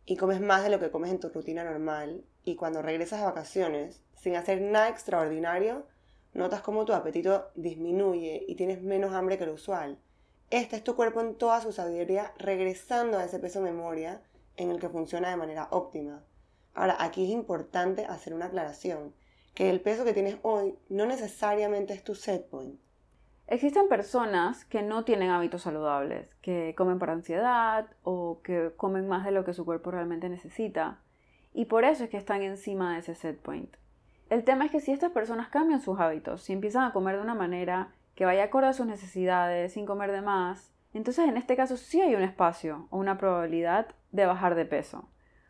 y 0.04 0.18
comes 0.18 0.42
más 0.42 0.62
de 0.62 0.68
lo 0.68 0.80
que 0.80 0.90
comes 0.90 1.10
en 1.10 1.18
tu 1.18 1.30
rutina 1.30 1.64
normal 1.64 2.26
y 2.44 2.56
cuando 2.56 2.82
regresas 2.82 3.20
de 3.20 3.24
vacaciones, 3.24 4.02
sin 4.12 4.36
hacer 4.36 4.60
nada 4.60 4.90
extraordinario, 4.90 5.86
notas 6.34 6.60
como 6.60 6.84
tu 6.84 6.92
apetito 6.92 7.50
disminuye 7.54 8.44
y 8.46 8.54
tienes 8.54 8.82
menos 8.82 9.14
hambre 9.14 9.38
que 9.38 9.46
lo 9.46 9.54
usual. 9.54 9.98
Este 10.50 10.76
es 10.76 10.84
tu 10.84 10.94
cuerpo 10.94 11.22
en 11.22 11.36
toda 11.36 11.62
su 11.62 11.72
sabiduría 11.72 12.34
regresando 12.36 13.16
a 13.16 13.24
ese 13.24 13.38
peso 13.38 13.62
memoria 13.62 14.20
en 14.58 14.70
el 14.70 14.78
que 14.78 14.90
funciona 14.90 15.30
de 15.30 15.36
manera 15.36 15.68
óptima. 15.70 16.22
Ahora, 16.74 16.98
aquí 17.00 17.24
es 17.24 17.30
importante 17.30 18.04
hacer 18.04 18.34
una 18.34 18.44
aclaración 18.44 19.14
que 19.58 19.70
el 19.70 19.80
peso 19.80 20.04
que 20.04 20.12
tienes 20.12 20.36
hoy 20.42 20.78
no 20.88 21.04
necesariamente 21.04 21.92
es 21.92 22.04
tu 22.04 22.14
set 22.14 22.48
point. 22.48 22.78
Existen 23.48 23.88
personas 23.88 24.64
que 24.64 24.82
no 24.82 25.02
tienen 25.02 25.30
hábitos 25.30 25.62
saludables, 25.62 26.32
que 26.42 26.76
comen 26.76 27.00
por 27.00 27.10
ansiedad 27.10 27.88
o 28.04 28.40
que 28.44 28.70
comen 28.76 29.08
más 29.08 29.24
de 29.24 29.32
lo 29.32 29.44
que 29.44 29.54
su 29.54 29.64
cuerpo 29.64 29.90
realmente 29.90 30.28
necesita, 30.28 31.00
y 31.52 31.64
por 31.64 31.82
eso 31.82 32.04
es 32.04 32.10
que 32.10 32.18
están 32.18 32.42
encima 32.42 32.92
de 32.92 33.00
ese 33.00 33.16
set 33.16 33.40
point. 33.40 33.74
El 34.30 34.44
tema 34.44 34.66
es 34.66 34.70
que 34.70 34.78
si 34.78 34.92
estas 34.92 35.10
personas 35.10 35.48
cambian 35.48 35.80
sus 35.80 35.98
hábitos, 35.98 36.40
si 36.42 36.52
empiezan 36.52 36.84
a 36.84 36.92
comer 36.92 37.16
de 37.16 37.22
una 37.22 37.34
manera 37.34 37.92
que 38.14 38.26
vaya 38.26 38.44
acorde 38.44 38.68
a 38.68 38.72
sus 38.72 38.86
necesidades, 38.86 39.72
sin 39.72 39.86
comer 39.86 40.12
de 40.12 40.22
más, 40.22 40.72
entonces 40.94 41.28
en 41.28 41.36
este 41.36 41.56
caso 41.56 41.76
sí 41.76 42.00
hay 42.00 42.14
un 42.14 42.22
espacio 42.22 42.86
o 42.90 42.98
una 42.98 43.18
probabilidad 43.18 43.88
de 44.12 44.24
bajar 44.24 44.54
de 44.54 44.66
peso, 44.66 45.08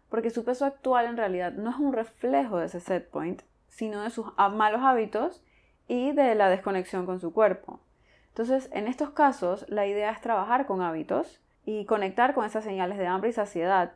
porque 0.09 0.31
su 0.31 0.47
peso 0.47 0.65
actual 0.65 1.05
en 1.05 1.19
realidad 1.19 1.53
no 1.53 1.69
es 1.69 1.77
un 1.77 1.93
reflejo 1.93 2.57
de 2.57 2.65
ese 2.65 2.81
set 2.81 3.11
point, 3.11 3.43
sino 3.69 4.03
de 4.03 4.11
sus 4.11 4.27
malos 4.37 4.81
hábitos 4.83 5.43
y 5.87 6.13
de 6.13 6.35
la 6.35 6.49
desconexión 6.49 7.07
con 7.07 7.21
su 7.21 7.33
cuerpo. 7.33 7.81
Entonces, 8.29 8.69
en 8.73 8.87
estos 8.87 9.11
casos, 9.11 9.65
la 9.69 9.87
idea 9.87 10.11
es 10.11 10.21
trabajar 10.21 10.67
con 10.67 10.83
hábitos 10.83 11.41
y 11.65 11.85
conectar 11.87 12.35
con 12.35 12.45
esas 12.45 12.65
señales 12.65 12.99
de 12.99 13.07
hambre 13.07 13.31
y 13.31 13.33
saciedad 13.33 13.93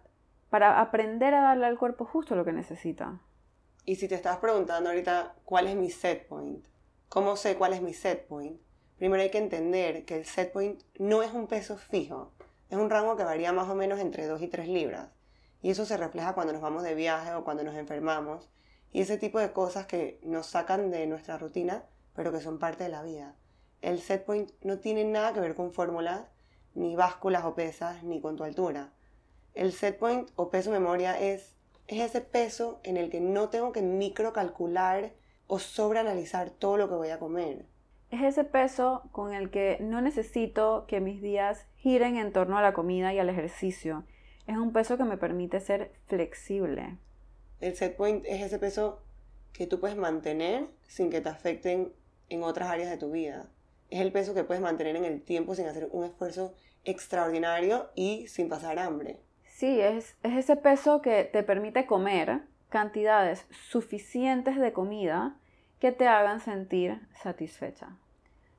para 0.50 0.80
aprender 0.80 1.32
a 1.34 1.42
darle 1.42 1.66
al 1.66 1.78
cuerpo 1.78 2.04
justo 2.04 2.34
lo 2.36 2.44
que 2.44 2.52
necesita. 2.52 3.20
Y 3.84 3.96
si 3.96 4.08
te 4.08 4.14
estás 4.14 4.38
preguntando 4.38 4.90
ahorita 4.90 5.34
cuál 5.44 5.66
es 5.66 5.76
mi 5.76 5.90
set 5.90 6.26
point, 6.28 6.64
¿cómo 7.08 7.36
sé 7.36 7.56
cuál 7.56 7.72
es 7.72 7.82
mi 7.82 7.94
set 7.94 8.26
point? 8.26 8.60
Primero 8.98 9.22
hay 9.22 9.30
que 9.30 9.38
entender 9.38 10.04
que 10.04 10.16
el 10.16 10.24
set 10.24 10.52
point 10.52 10.82
no 10.98 11.22
es 11.22 11.32
un 11.32 11.46
peso 11.46 11.76
fijo, 11.76 12.32
es 12.68 12.78
un 12.78 12.90
rango 12.90 13.16
que 13.16 13.24
varía 13.24 13.52
más 13.52 13.68
o 13.68 13.74
menos 13.74 13.98
entre 13.98 14.26
2 14.26 14.42
y 14.42 14.48
3 14.48 14.68
libras. 14.68 15.08
Y 15.62 15.70
eso 15.70 15.84
se 15.84 15.96
refleja 15.96 16.34
cuando 16.34 16.52
nos 16.52 16.62
vamos 16.62 16.82
de 16.82 16.94
viaje 16.94 17.32
o 17.34 17.44
cuando 17.44 17.64
nos 17.64 17.76
enfermamos 17.76 18.48
y 18.92 19.00
ese 19.00 19.16
tipo 19.16 19.38
de 19.38 19.52
cosas 19.52 19.86
que 19.86 20.20
nos 20.22 20.46
sacan 20.46 20.90
de 20.90 21.06
nuestra 21.06 21.38
rutina, 21.38 21.84
pero 22.14 22.30
que 22.30 22.40
son 22.40 22.58
parte 22.58 22.84
de 22.84 22.90
la 22.90 23.02
vida. 23.02 23.34
El 23.80 24.00
set 24.00 24.24
point 24.24 24.50
no 24.62 24.78
tiene 24.78 25.04
nada 25.04 25.32
que 25.32 25.40
ver 25.40 25.54
con 25.54 25.72
fórmulas, 25.72 26.28
ni 26.74 26.94
básculas 26.94 27.44
o 27.44 27.54
pesas, 27.54 28.02
ni 28.02 28.20
con 28.20 28.36
tu 28.36 28.44
altura. 28.44 28.92
El 29.54 29.72
set 29.72 29.98
point 29.98 30.30
o 30.36 30.50
peso 30.50 30.70
memoria 30.70 31.18
es, 31.18 31.54
es 31.88 32.00
ese 32.00 32.20
peso 32.20 32.80
en 32.84 32.96
el 32.96 33.10
que 33.10 33.20
no 33.20 33.48
tengo 33.48 33.72
que 33.72 33.82
microcalcular 33.82 35.12
o 35.46 35.58
sobreanalizar 35.58 36.50
todo 36.50 36.76
lo 36.76 36.88
que 36.88 36.94
voy 36.94 37.10
a 37.10 37.18
comer. 37.18 37.66
Es 38.10 38.22
ese 38.22 38.44
peso 38.44 39.08
con 39.10 39.32
el 39.32 39.50
que 39.50 39.78
no 39.80 40.02
necesito 40.02 40.84
que 40.86 41.00
mis 41.00 41.22
días 41.22 41.66
giren 41.76 42.16
en 42.16 42.32
torno 42.32 42.58
a 42.58 42.62
la 42.62 42.74
comida 42.74 43.12
y 43.14 43.18
al 43.18 43.30
ejercicio. 43.30 44.04
Es 44.46 44.56
un 44.56 44.72
peso 44.72 44.98
que 44.98 45.04
me 45.04 45.16
permite 45.16 45.60
ser 45.60 45.92
flexible. 46.06 46.98
El 47.62 47.76
set 47.76 47.96
point 47.96 48.24
es 48.26 48.42
ese 48.42 48.58
peso 48.58 49.00
que 49.52 49.68
tú 49.68 49.78
puedes 49.78 49.96
mantener 49.96 50.66
sin 50.88 51.10
que 51.10 51.20
te 51.20 51.28
afecten 51.28 51.92
en 52.28 52.42
otras 52.42 52.68
áreas 52.68 52.90
de 52.90 52.96
tu 52.96 53.12
vida. 53.12 53.46
Es 53.88 54.00
el 54.00 54.10
peso 54.10 54.34
que 54.34 54.42
puedes 54.42 54.60
mantener 54.60 54.96
en 54.96 55.04
el 55.04 55.22
tiempo 55.22 55.54
sin 55.54 55.66
hacer 55.66 55.88
un 55.92 56.02
esfuerzo 56.02 56.54
extraordinario 56.84 57.88
y 57.94 58.26
sin 58.26 58.48
pasar 58.48 58.80
hambre. 58.80 59.20
Sí, 59.44 59.80
es, 59.80 60.16
es 60.24 60.36
ese 60.38 60.56
peso 60.56 61.02
que 61.02 61.22
te 61.22 61.44
permite 61.44 61.86
comer 61.86 62.40
cantidades 62.68 63.46
suficientes 63.50 64.58
de 64.58 64.72
comida 64.72 65.36
que 65.78 65.92
te 65.92 66.08
hagan 66.08 66.40
sentir 66.40 66.98
satisfecha. 67.22 67.96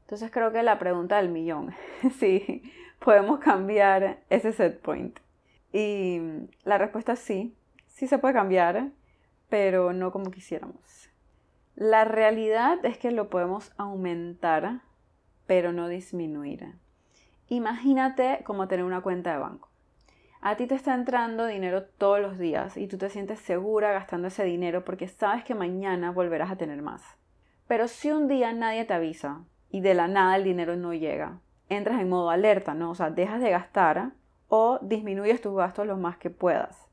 Entonces 0.03 0.31
creo 0.31 0.53
que 0.53 0.63
la 0.63 0.79
pregunta 0.79 1.17
del 1.17 1.27
millón, 1.27 1.75
sí, 2.19 2.63
podemos 2.99 3.41
cambiar 3.41 4.19
ese 4.29 4.53
set 4.53 4.79
point. 4.79 5.19
Y 5.73 6.21
la 6.63 6.77
respuesta 6.77 7.13
es 7.13 7.19
sí, 7.19 7.53
sí 8.03 8.07
se 8.07 8.17
puede 8.17 8.33
cambiar, 8.33 8.89
pero 9.47 9.93
no 9.93 10.11
como 10.11 10.29
quisiéramos. 10.29 11.09
La 11.75 12.03
realidad 12.03 12.83
es 12.85 12.97
que 12.97 13.11
lo 13.11 13.29
podemos 13.29 13.71
aumentar, 13.77 14.81
pero 15.47 15.71
no 15.71 15.87
disminuir. 15.87 16.73
Imagínate 17.47 18.41
como 18.43 18.67
tener 18.67 18.83
una 18.83 18.99
cuenta 18.99 19.31
de 19.31 19.37
banco. 19.39 19.69
A 20.41 20.57
ti 20.57 20.67
te 20.67 20.75
está 20.75 20.93
entrando 20.93 21.45
dinero 21.45 21.85
todos 21.85 22.19
los 22.19 22.37
días 22.37 22.75
y 22.75 22.87
tú 22.87 22.97
te 22.97 23.09
sientes 23.09 23.39
segura 23.39 23.93
gastando 23.93 24.27
ese 24.27 24.43
dinero 24.43 24.83
porque 24.83 25.07
sabes 25.07 25.45
que 25.45 25.55
mañana 25.55 26.11
volverás 26.11 26.51
a 26.51 26.57
tener 26.57 26.81
más. 26.81 27.01
Pero 27.67 27.87
si 27.87 28.11
un 28.11 28.27
día 28.27 28.51
nadie 28.51 28.83
te 28.83 28.93
avisa 28.93 29.45
y 29.69 29.79
de 29.79 29.93
la 29.93 30.09
nada 30.09 30.35
el 30.35 30.43
dinero 30.43 30.75
no 30.75 30.93
llega, 30.93 31.39
entras 31.69 32.01
en 32.01 32.09
modo 32.09 32.31
alerta, 32.31 32.73
¿no? 32.73 32.91
O 32.91 32.95
sea, 32.95 33.11
dejas 33.11 33.39
de 33.39 33.51
gastar 33.51 34.11
o 34.49 34.79
disminuyes 34.81 35.39
tus 35.39 35.55
gastos 35.55 35.87
lo 35.87 35.95
más 35.95 36.17
que 36.17 36.29
puedas. 36.29 36.89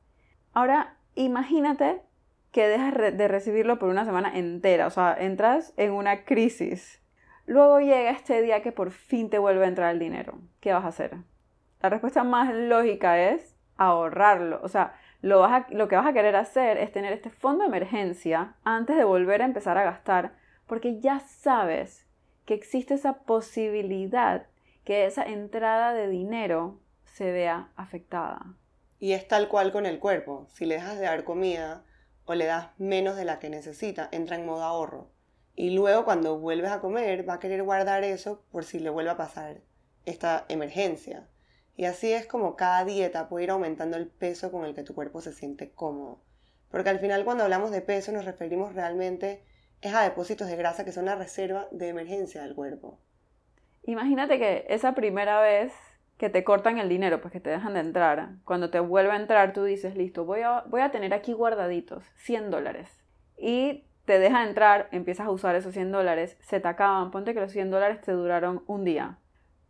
Ahora, 0.52 0.94
imagínate 1.14 2.02
que 2.52 2.66
dejas 2.66 3.16
de 3.16 3.28
recibirlo 3.28 3.78
por 3.78 3.88
una 3.88 4.04
semana 4.04 4.36
entera, 4.36 4.86
o 4.86 4.90
sea, 4.90 5.16
entras 5.18 5.72
en 5.76 5.92
una 5.92 6.24
crisis. 6.24 7.00
Luego 7.46 7.80
llega 7.80 8.10
este 8.10 8.42
día 8.42 8.62
que 8.62 8.72
por 8.72 8.90
fin 8.90 9.30
te 9.30 9.38
vuelve 9.38 9.64
a 9.64 9.68
entrar 9.68 9.92
el 9.92 9.98
dinero. 9.98 10.38
¿Qué 10.60 10.72
vas 10.72 10.84
a 10.84 10.88
hacer? 10.88 11.16
La 11.82 11.88
respuesta 11.88 12.24
más 12.24 12.54
lógica 12.54 13.20
es 13.20 13.56
ahorrarlo. 13.76 14.60
O 14.62 14.68
sea, 14.68 14.94
lo, 15.22 15.46
lo 15.70 15.88
que 15.88 15.96
vas 15.96 16.06
a 16.06 16.12
querer 16.12 16.36
hacer 16.36 16.76
es 16.78 16.92
tener 16.92 17.12
este 17.12 17.30
fondo 17.30 17.62
de 17.62 17.68
emergencia 17.68 18.54
antes 18.64 18.96
de 18.96 19.04
volver 19.04 19.42
a 19.42 19.46
empezar 19.46 19.78
a 19.78 19.84
gastar, 19.84 20.32
porque 20.66 21.00
ya 21.00 21.20
sabes 21.20 22.06
que 22.44 22.54
existe 22.54 22.94
esa 22.94 23.20
posibilidad 23.24 24.46
que 24.84 25.06
esa 25.06 25.24
entrada 25.24 25.92
de 25.92 26.08
dinero 26.08 26.78
se 27.04 27.32
vea 27.32 27.68
afectada. 27.76 28.54
Y 29.00 29.12
es 29.12 29.26
tal 29.26 29.48
cual 29.48 29.72
con 29.72 29.86
el 29.86 29.98
cuerpo. 29.98 30.46
Si 30.52 30.66
le 30.66 30.76
dejas 30.76 30.98
de 30.98 31.06
dar 31.06 31.24
comida 31.24 31.84
o 32.26 32.34
le 32.34 32.46
das 32.46 32.68
menos 32.78 33.16
de 33.16 33.24
la 33.24 33.40
que 33.40 33.50
necesita, 33.50 34.08
entra 34.12 34.36
en 34.36 34.46
modo 34.46 34.62
ahorro. 34.62 35.10
Y 35.56 35.70
luego 35.70 36.04
cuando 36.04 36.38
vuelves 36.38 36.70
a 36.70 36.80
comer 36.80 37.28
va 37.28 37.34
a 37.34 37.40
querer 37.40 37.62
guardar 37.64 38.04
eso 38.04 38.44
por 38.52 38.64
si 38.64 38.78
le 38.78 38.90
vuelve 38.90 39.10
a 39.10 39.16
pasar 39.16 39.62
esta 40.06 40.44
emergencia. 40.48 41.28
Y 41.76 41.86
así 41.86 42.12
es 42.12 42.26
como 42.26 42.56
cada 42.56 42.84
dieta 42.84 43.28
puede 43.28 43.44
ir 43.44 43.50
aumentando 43.50 43.96
el 43.96 44.06
peso 44.06 44.52
con 44.52 44.64
el 44.64 44.74
que 44.74 44.82
tu 44.82 44.94
cuerpo 44.94 45.20
se 45.20 45.32
siente 45.32 45.72
cómodo. 45.72 46.20
Porque 46.70 46.90
al 46.90 47.00
final 47.00 47.24
cuando 47.24 47.44
hablamos 47.44 47.70
de 47.70 47.80
peso 47.80 48.12
nos 48.12 48.24
referimos 48.24 48.74
realmente 48.74 49.42
es 49.80 49.94
a 49.94 50.02
depósitos 50.02 50.46
de 50.46 50.56
grasa 50.56 50.84
que 50.84 50.92
son 50.92 51.06
la 51.06 51.16
reserva 51.16 51.68
de 51.70 51.88
emergencia 51.88 52.42
del 52.42 52.54
cuerpo. 52.54 52.98
Imagínate 53.82 54.38
que 54.38 54.66
esa 54.68 54.94
primera 54.94 55.40
vez 55.40 55.72
que 56.20 56.30
te 56.30 56.44
cortan 56.44 56.78
el 56.78 56.88
dinero, 56.88 57.20
pues 57.20 57.32
que 57.32 57.40
te 57.40 57.50
dejan 57.50 57.74
de 57.74 57.80
entrar, 57.80 58.28
cuando 58.44 58.70
te 58.70 58.78
vuelve 58.78 59.10
a 59.10 59.16
entrar 59.16 59.52
tú 59.52 59.64
dices, 59.64 59.96
listo, 59.96 60.24
voy 60.24 60.42
a, 60.42 60.62
voy 60.68 60.82
a 60.82 60.92
tener 60.92 61.12
aquí 61.12 61.32
guardaditos 61.32 62.04
100 62.18 62.52
dólares. 62.52 63.02
Y 63.36 63.84
te 64.04 64.20
deja 64.20 64.46
entrar, 64.46 64.88
empiezas 64.92 65.26
a 65.26 65.30
usar 65.30 65.56
esos 65.56 65.74
100 65.74 65.90
dólares, 65.90 66.36
se 66.40 66.60
te 66.60 66.68
acaban, 66.68 67.10
ponte 67.10 67.34
que 67.34 67.40
los 67.40 67.50
100 67.50 67.70
dólares 67.70 68.00
te 68.02 68.12
duraron 68.12 68.62
un 68.66 68.84
día 68.84 69.18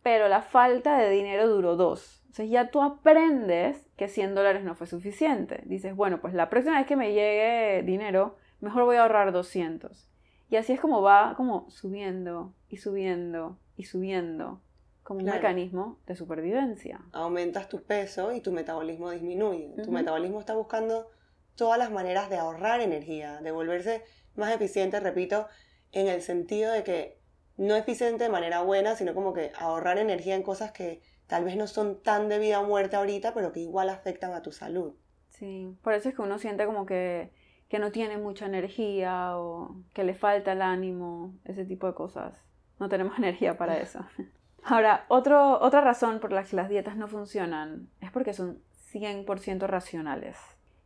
pero 0.03 0.27
la 0.27 0.41
falta 0.41 0.97
de 0.97 1.09
dinero 1.09 1.47
duró 1.47 1.75
dos. 1.75 2.21
Entonces 2.21 2.49
ya 2.49 2.71
tú 2.71 2.81
aprendes 2.81 3.87
que 3.97 4.07
100 4.07 4.35
dólares 4.35 4.63
no 4.63 4.75
fue 4.75 4.87
suficiente. 4.87 5.61
Dices, 5.65 5.95
bueno, 5.95 6.21
pues 6.21 6.33
la 6.33 6.49
próxima 6.49 6.77
vez 6.77 6.87
que 6.87 6.95
me 6.95 7.13
llegue 7.13 7.83
dinero, 7.83 8.37
mejor 8.61 8.85
voy 8.85 8.95
a 8.95 9.03
ahorrar 9.03 9.31
200. 9.31 10.07
Y 10.49 10.55
así 10.55 10.73
es 10.73 10.79
como 10.79 11.01
va 11.01 11.33
como 11.35 11.69
subiendo 11.69 12.53
y 12.69 12.77
subiendo 12.77 13.57
y 13.77 13.83
subiendo, 13.83 14.61
como 15.11 15.25
un 15.25 15.29
mecanismo 15.29 15.99
de 16.07 16.15
supervivencia. 16.15 17.01
Aumentas 17.11 17.67
tu 17.67 17.83
peso 17.83 18.31
y 18.31 18.39
tu 18.39 18.53
metabolismo 18.53 19.11
disminuye. 19.11 19.73
Tu 19.83 19.91
metabolismo 19.91 20.39
está 20.39 20.55
buscando 20.55 21.09
todas 21.55 21.77
las 21.77 21.91
maneras 21.91 22.29
de 22.29 22.37
ahorrar 22.37 22.79
energía, 22.79 23.41
de 23.41 23.51
volverse 23.51 24.05
más 24.35 24.55
eficiente, 24.55 25.01
repito, 25.01 25.47
en 25.91 26.07
el 26.07 26.21
sentido 26.21 26.71
de 26.71 26.83
que 26.83 27.19
no 27.57 27.75
eficiente 27.75 28.23
de 28.23 28.29
manera 28.29 28.61
buena, 28.61 28.95
sino 28.95 29.13
como 29.13 29.33
que 29.33 29.51
ahorrar 29.59 29.97
energía 29.97 30.35
en 30.35 30.43
cosas 30.43 30.71
que 30.71 31.01
tal 31.27 31.43
vez 31.43 31.57
no 31.57 31.67
son 31.67 32.01
tan 32.01 32.29
de 32.29 32.39
vida 32.39 32.61
o 32.61 32.65
muerte 32.65 32.95
ahorita, 32.95 33.33
pero 33.33 33.51
que 33.51 33.59
igual 33.59 33.89
afectan 33.89 34.31
a 34.31 34.41
tu 34.41 34.53
salud. 34.53 34.95
Sí, 35.27 35.77
por 35.83 35.93
eso 35.93 36.07
es 36.07 36.15
que 36.15 36.21
uno 36.21 36.39
siente 36.39 36.65
como 36.65 36.85
que, 36.85 37.33
que 37.67 37.79
no 37.79 37.91
tiene 37.91 38.17
mucha 38.17 38.45
energía 38.45 39.37
o 39.37 39.75
que 39.93 40.05
le 40.05 40.13
falta 40.13 40.53
el 40.53 40.61
ánimo, 40.61 41.35
ese 41.43 41.65
tipo 41.65 41.85
de 41.87 41.95
cosas. 41.95 42.33
No 42.79 42.87
tenemos 42.87 43.17
energía 43.17 43.57
para 43.57 43.77
eso. 43.81 44.05
Ahora, 44.63 45.05
otro, 45.07 45.59
otra 45.61 45.81
razón 45.81 46.19
por 46.19 46.31
la 46.31 46.43
que 46.43 46.55
las 46.55 46.69
dietas 46.69 46.95
no 46.95 47.07
funcionan 47.07 47.89
es 47.99 48.11
porque 48.11 48.33
son 48.33 48.59
100% 48.93 49.67
racionales. 49.67 50.37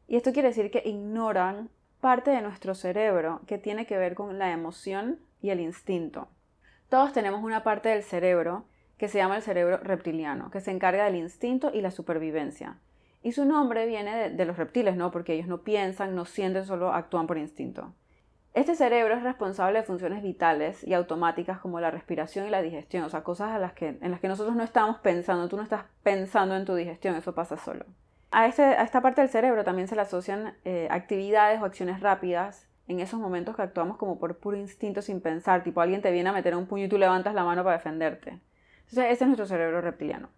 Y 0.07 0.15
esto 0.15 0.31
quiere 0.31 0.49
decir 0.49 0.71
que 0.71 0.83
ignoran 0.85 1.69
parte 1.99 2.31
de 2.31 2.41
nuestro 2.41 2.75
cerebro 2.75 3.41
que 3.47 3.57
tiene 3.57 3.85
que 3.85 3.97
ver 3.97 4.15
con 4.15 4.37
la 4.37 4.51
emoción 4.51 5.19
y 5.41 5.49
el 5.49 5.59
instinto. 5.59 6.27
Todos 6.89 7.13
tenemos 7.13 7.43
una 7.43 7.63
parte 7.63 7.89
del 7.89 8.03
cerebro 8.03 8.65
que 8.97 9.07
se 9.07 9.17
llama 9.17 9.37
el 9.37 9.41
cerebro 9.41 9.77
reptiliano, 9.77 10.51
que 10.51 10.61
se 10.61 10.71
encarga 10.71 11.05
del 11.05 11.15
instinto 11.15 11.71
y 11.73 11.81
la 11.81 11.91
supervivencia. 11.91 12.77
Y 13.23 13.31
su 13.31 13.43
nombre 13.43 13.87
viene 13.87 14.29
de, 14.29 14.45
los 14.45 14.55
reptiles, 14.55 14.95
¿no? 14.95 15.11
Porque 15.11 15.33
ellos 15.33 15.47
no 15.47 15.63
piensan, 15.63 16.15
no 16.15 16.25
sienten, 16.25 16.65
solo 16.65 16.93
actúan 16.93 17.25
por 17.25 17.37
instinto. 17.37 17.93
Este 18.55 18.73
cerebro 18.73 19.15
es 19.15 19.21
responsable 19.21 19.79
de 19.79 19.85
funciones 19.85 20.23
vitales 20.23 20.81
y 20.87 20.93
automáticas 20.93 21.59
como 21.59 21.81
la 21.81 21.91
respiración 21.91 22.47
y 22.47 22.49
la 22.49 22.61
digestión, 22.61 23.03
o 23.03 23.09
sea, 23.09 23.21
cosas 23.21 23.51
a 23.51 23.59
las 23.59 23.73
que, 23.73 23.97
en 23.99 24.11
las 24.11 24.21
que 24.21 24.29
nosotros 24.29 24.55
no 24.55 24.63
estamos 24.63 24.99
pensando, 24.99 25.49
tú 25.49 25.57
no 25.57 25.63
estás 25.63 25.83
pensando 26.03 26.55
en 26.55 26.63
tu 26.63 26.73
digestión, 26.73 27.17
eso 27.17 27.35
pasa 27.35 27.57
solo. 27.57 27.85
A, 28.31 28.47
este, 28.47 28.81
esta 28.81 29.01
parte 29.01 29.19
del 29.19 29.29
cerebro 29.29 29.65
también 29.65 29.89
se 29.89 29.95
le 29.95 30.03
asocian 30.03 30.55
eh, 30.63 30.87
actividades 30.89 31.61
o 31.61 31.65
acciones 31.65 31.99
rápidas 31.99 32.69
en 32.87 33.01
esos 33.01 33.19
momentos 33.19 33.57
que 33.57 33.61
actuamos 33.61 33.97
como 33.97 34.19
por 34.19 34.37
puro 34.37 34.55
instinto 34.55 35.01
sin 35.01 35.19
pensar, 35.19 35.61
tipo 35.61 35.81
alguien 35.81 36.01
te 36.01 36.11
viene 36.11 36.29
a 36.29 36.33
meter 36.33 36.55
un 36.55 36.65
puño 36.65 36.85
y 36.85 36.89
tú 36.89 36.97
levantas 36.97 37.33
la 37.33 37.43
mano 37.43 37.61
para 37.65 37.75
defenderte. 37.75 38.39
Entonces 38.85 39.11
ese 39.11 39.25
es 39.25 39.27
nuestro 39.27 39.47
cerebro 39.47 39.81
reptiliano. 39.81 40.29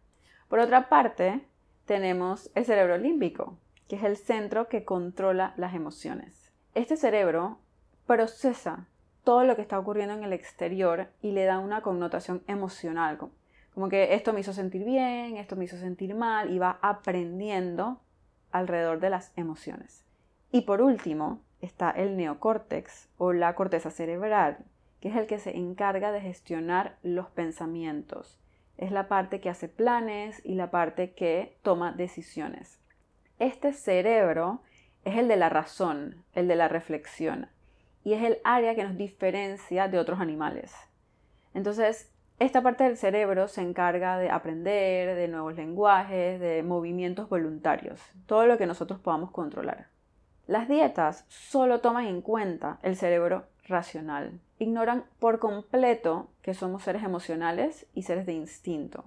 Por 0.47 0.57
otra 0.57 0.89
parte, 0.89 1.41
tenemos 1.85 2.49
el 2.55 2.65
cerebro 2.65 2.97
límbico, 2.97 3.59
que 3.87 3.95
es 3.95 4.03
el 4.03 4.17
centro 4.17 4.69
que 4.69 4.85
controla 4.85 5.53
las 5.55 5.75
emociones. 5.75 6.51
Este 6.73 6.97
cerebro 6.97 7.59
procesa 8.07 8.87
todo 9.23 9.43
lo 9.43 9.55
que 9.55 9.61
está 9.61 9.77
ocurriendo 9.77 10.15
en 10.15 10.23
el 10.23 10.33
exterior 10.33 11.09
y 11.21 11.31
le 11.31 11.43
da 11.43 11.59
una 11.59 11.81
connotación 11.81 12.41
emocional, 12.47 13.19
como 13.73 13.89
que 13.89 14.15
esto 14.15 14.33
me 14.33 14.39
hizo 14.39 14.53
sentir 14.53 14.85
bien, 14.85 15.37
esto 15.37 15.55
me 15.55 15.65
hizo 15.65 15.77
sentir 15.77 16.15
mal, 16.15 16.49
y 16.49 16.57
va 16.57 16.79
aprendiendo 16.81 18.01
alrededor 18.51 18.99
de 18.99 19.11
las 19.11 19.33
emociones. 19.35 20.03
Y 20.51 20.61
por 20.61 20.81
último, 20.81 21.41
está 21.61 21.91
el 21.91 22.17
neocórtex 22.17 23.09
o 23.17 23.33
la 23.33 23.53
corteza 23.53 23.91
cerebral, 23.91 24.57
que 25.01 25.09
es 25.09 25.15
el 25.15 25.27
que 25.27 25.37
se 25.37 25.55
encarga 25.55 26.11
de 26.11 26.21
gestionar 26.21 26.97
los 27.03 27.29
pensamientos. 27.29 28.39
Es 28.77 28.91
la 28.91 29.07
parte 29.07 29.41
que 29.41 29.49
hace 29.49 29.67
planes 29.67 30.41
y 30.45 30.55
la 30.55 30.71
parte 30.71 31.11
que 31.11 31.57
toma 31.61 31.91
decisiones. 31.91 32.79
Este 33.39 33.73
cerebro 33.73 34.61
es 35.03 35.17
el 35.17 35.27
de 35.27 35.35
la 35.35 35.49
razón, 35.49 36.23
el 36.33 36.47
de 36.47 36.55
la 36.55 36.67
reflexión, 36.67 37.49
y 38.07 38.13
es 38.13 38.23
el 38.23 38.37
área 38.45 38.73
que 38.73 38.85
nos 38.85 38.95
diferencia 38.95 39.89
de 39.89 39.99
otros 39.99 40.21
animales. 40.21 40.73
Entonces, 41.53 42.09
esta 42.39 42.63
parte 42.63 42.85
del 42.85 42.95
cerebro 42.95 43.49
se 43.49 43.61
encarga 43.61 44.17
de 44.17 44.29
aprender, 44.29 45.13
de 45.13 45.27
nuevos 45.27 45.57
lenguajes, 45.57 46.39
de 46.39 46.63
movimientos 46.63 47.27
voluntarios, 47.27 47.99
todo 48.25 48.47
lo 48.47 48.57
que 48.57 48.65
nosotros 48.65 49.01
podamos 49.01 49.31
controlar. 49.31 49.87
Las 50.47 50.69
dietas 50.69 51.25
solo 51.27 51.81
toman 51.81 52.05
en 52.05 52.21
cuenta 52.21 52.79
el 52.81 52.95
cerebro 52.95 53.43
racional. 53.65 54.39
Ignoran 54.57 55.03
por 55.19 55.39
completo 55.39 56.29
que 56.41 56.53
somos 56.53 56.83
seres 56.83 57.03
emocionales 57.03 57.87
y 57.93 58.03
seres 58.03 58.25
de 58.25 58.31
instinto. 58.31 59.03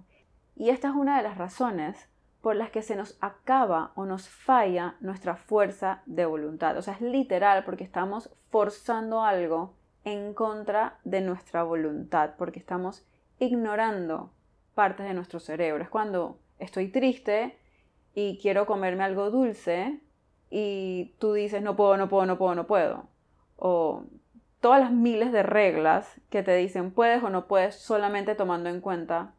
Y 0.57 0.69
esta 0.69 0.89
es 0.89 0.95
una 0.95 1.17
de 1.17 1.23
las 1.23 1.39
razones 1.39 2.07
por 2.41 2.57
las 2.57 2.71
que 2.71 2.83
se 2.83 2.97
nos 2.97 3.19
acaba 3.21 3.93
o 3.95 4.07
nos 4.07 4.29
falla 4.29 4.97
nuestra 5.01 5.37
fuerza 5.37 6.03
de 6.07 6.27
voluntad. 6.27 6.77
O 6.77 6.83
sea, 6.83 6.95
es 6.95 7.01
literal 7.01 7.65
porque 7.65 7.85
estamos 7.85 8.31
forzando 8.51 9.23
algo 9.23 9.75
en 10.05 10.33
contra 10.33 10.99
de 11.05 11.21
nuestra 11.21 11.63
voluntad, 11.63 12.35
porque 12.39 12.59
estamos 12.59 13.07
ignorando 13.39 14.33
partes 14.75 15.07
de 15.07 15.15
nuestro 15.15 15.41
cerebro. 15.41 15.83
Es 15.83 15.91
cuando 15.91 16.39
estoy 16.59 16.89
triste 16.89 17.59
y 18.15 18.39
quiero 18.39 18.65
comerme 18.67 19.05
algo 19.05 19.31
dulce, 19.31 20.01
y 20.51 21.15
tú 21.19 21.33
dices 21.33 21.63
no 21.63 21.77
puedo, 21.77 21.97
no 21.97 22.09
puedo, 22.09 22.27
no 22.27 22.37
puedo, 22.37 22.55
no 22.55 22.67
puedo. 22.67 23.09
O 23.57 24.05
todas 24.61 24.81
las 24.81 24.91
miles 24.91 25.33
de 25.33 25.43
reglas 25.43 26.21
que 26.29 26.43
te 26.43 26.55
dicen 26.57 26.91
puedes 26.91 27.23
o 27.23 27.31
no 27.31 27.47
puedes 27.47 27.77
solamente 27.77 28.35
tomando 28.35 28.69
en 28.69 28.81
cuenta 28.81 29.35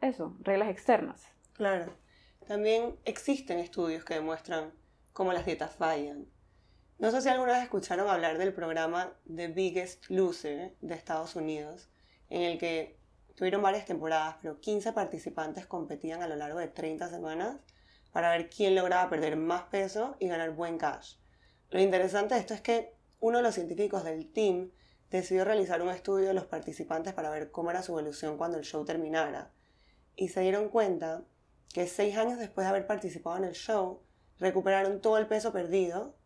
eso, 0.00 0.36
reglas 0.40 0.68
externas. 0.68 1.32
Claro. 1.54 1.92
También 2.46 2.96
existen 3.04 3.58
estudios 3.58 4.04
que 4.04 4.14
demuestran 4.14 4.72
cómo 5.12 5.32
las 5.32 5.44
dietas 5.44 5.74
fallan. 5.74 6.28
No 6.98 7.10
sé 7.10 7.20
si 7.20 7.28
alguna 7.28 7.54
vez 7.54 7.64
escucharon 7.64 8.08
hablar 8.08 8.38
del 8.38 8.54
programa 8.54 9.12
The 9.34 9.48
Biggest 9.48 10.08
Loser 10.08 10.76
de 10.80 10.94
Estados 10.94 11.34
Unidos, 11.34 11.88
en 12.30 12.42
el 12.42 12.58
que 12.58 13.00
tuvieron 13.34 13.62
varias 13.62 13.84
temporadas, 13.84 14.36
pero 14.40 14.60
15 14.60 14.92
participantes 14.92 15.66
competían 15.66 16.22
a 16.22 16.28
lo 16.28 16.36
largo 16.36 16.60
de 16.60 16.68
30 16.68 17.08
semanas 17.08 17.56
para 18.12 18.30
ver 18.30 18.48
quién 18.48 18.76
lograba 18.76 19.10
perder 19.10 19.36
más 19.36 19.64
peso 19.64 20.16
y 20.20 20.28
ganar 20.28 20.52
buen 20.52 20.78
cash. 20.78 21.16
Lo 21.70 21.80
interesante 21.80 22.34
de 22.34 22.40
esto 22.40 22.54
es 22.54 22.60
que 22.60 22.94
uno 23.18 23.38
de 23.38 23.42
los 23.42 23.56
científicos 23.56 24.04
del 24.04 24.32
team 24.32 24.70
decidió 25.10 25.44
realizar 25.44 25.82
un 25.82 25.90
estudio 25.90 26.28
de 26.28 26.34
los 26.34 26.46
participantes 26.46 27.12
para 27.12 27.28
ver 27.30 27.50
cómo 27.50 27.72
era 27.72 27.82
su 27.82 27.90
evolución 27.90 28.38
cuando 28.38 28.56
el 28.56 28.64
show 28.64 28.84
terminara. 28.84 29.50
Y 30.14 30.28
se 30.28 30.42
dieron 30.42 30.68
cuenta 30.68 31.24
que 31.72 31.86
seis 31.86 32.16
años 32.16 32.38
después 32.38 32.64
de 32.64 32.70
haber 32.70 32.86
participado 32.86 33.36
en 33.36 33.44
el 33.44 33.54
show, 33.54 34.02
recuperaron 34.38 35.00
todo 35.00 35.18
el 35.18 35.26
peso 35.26 35.52
perdido, 35.52 36.16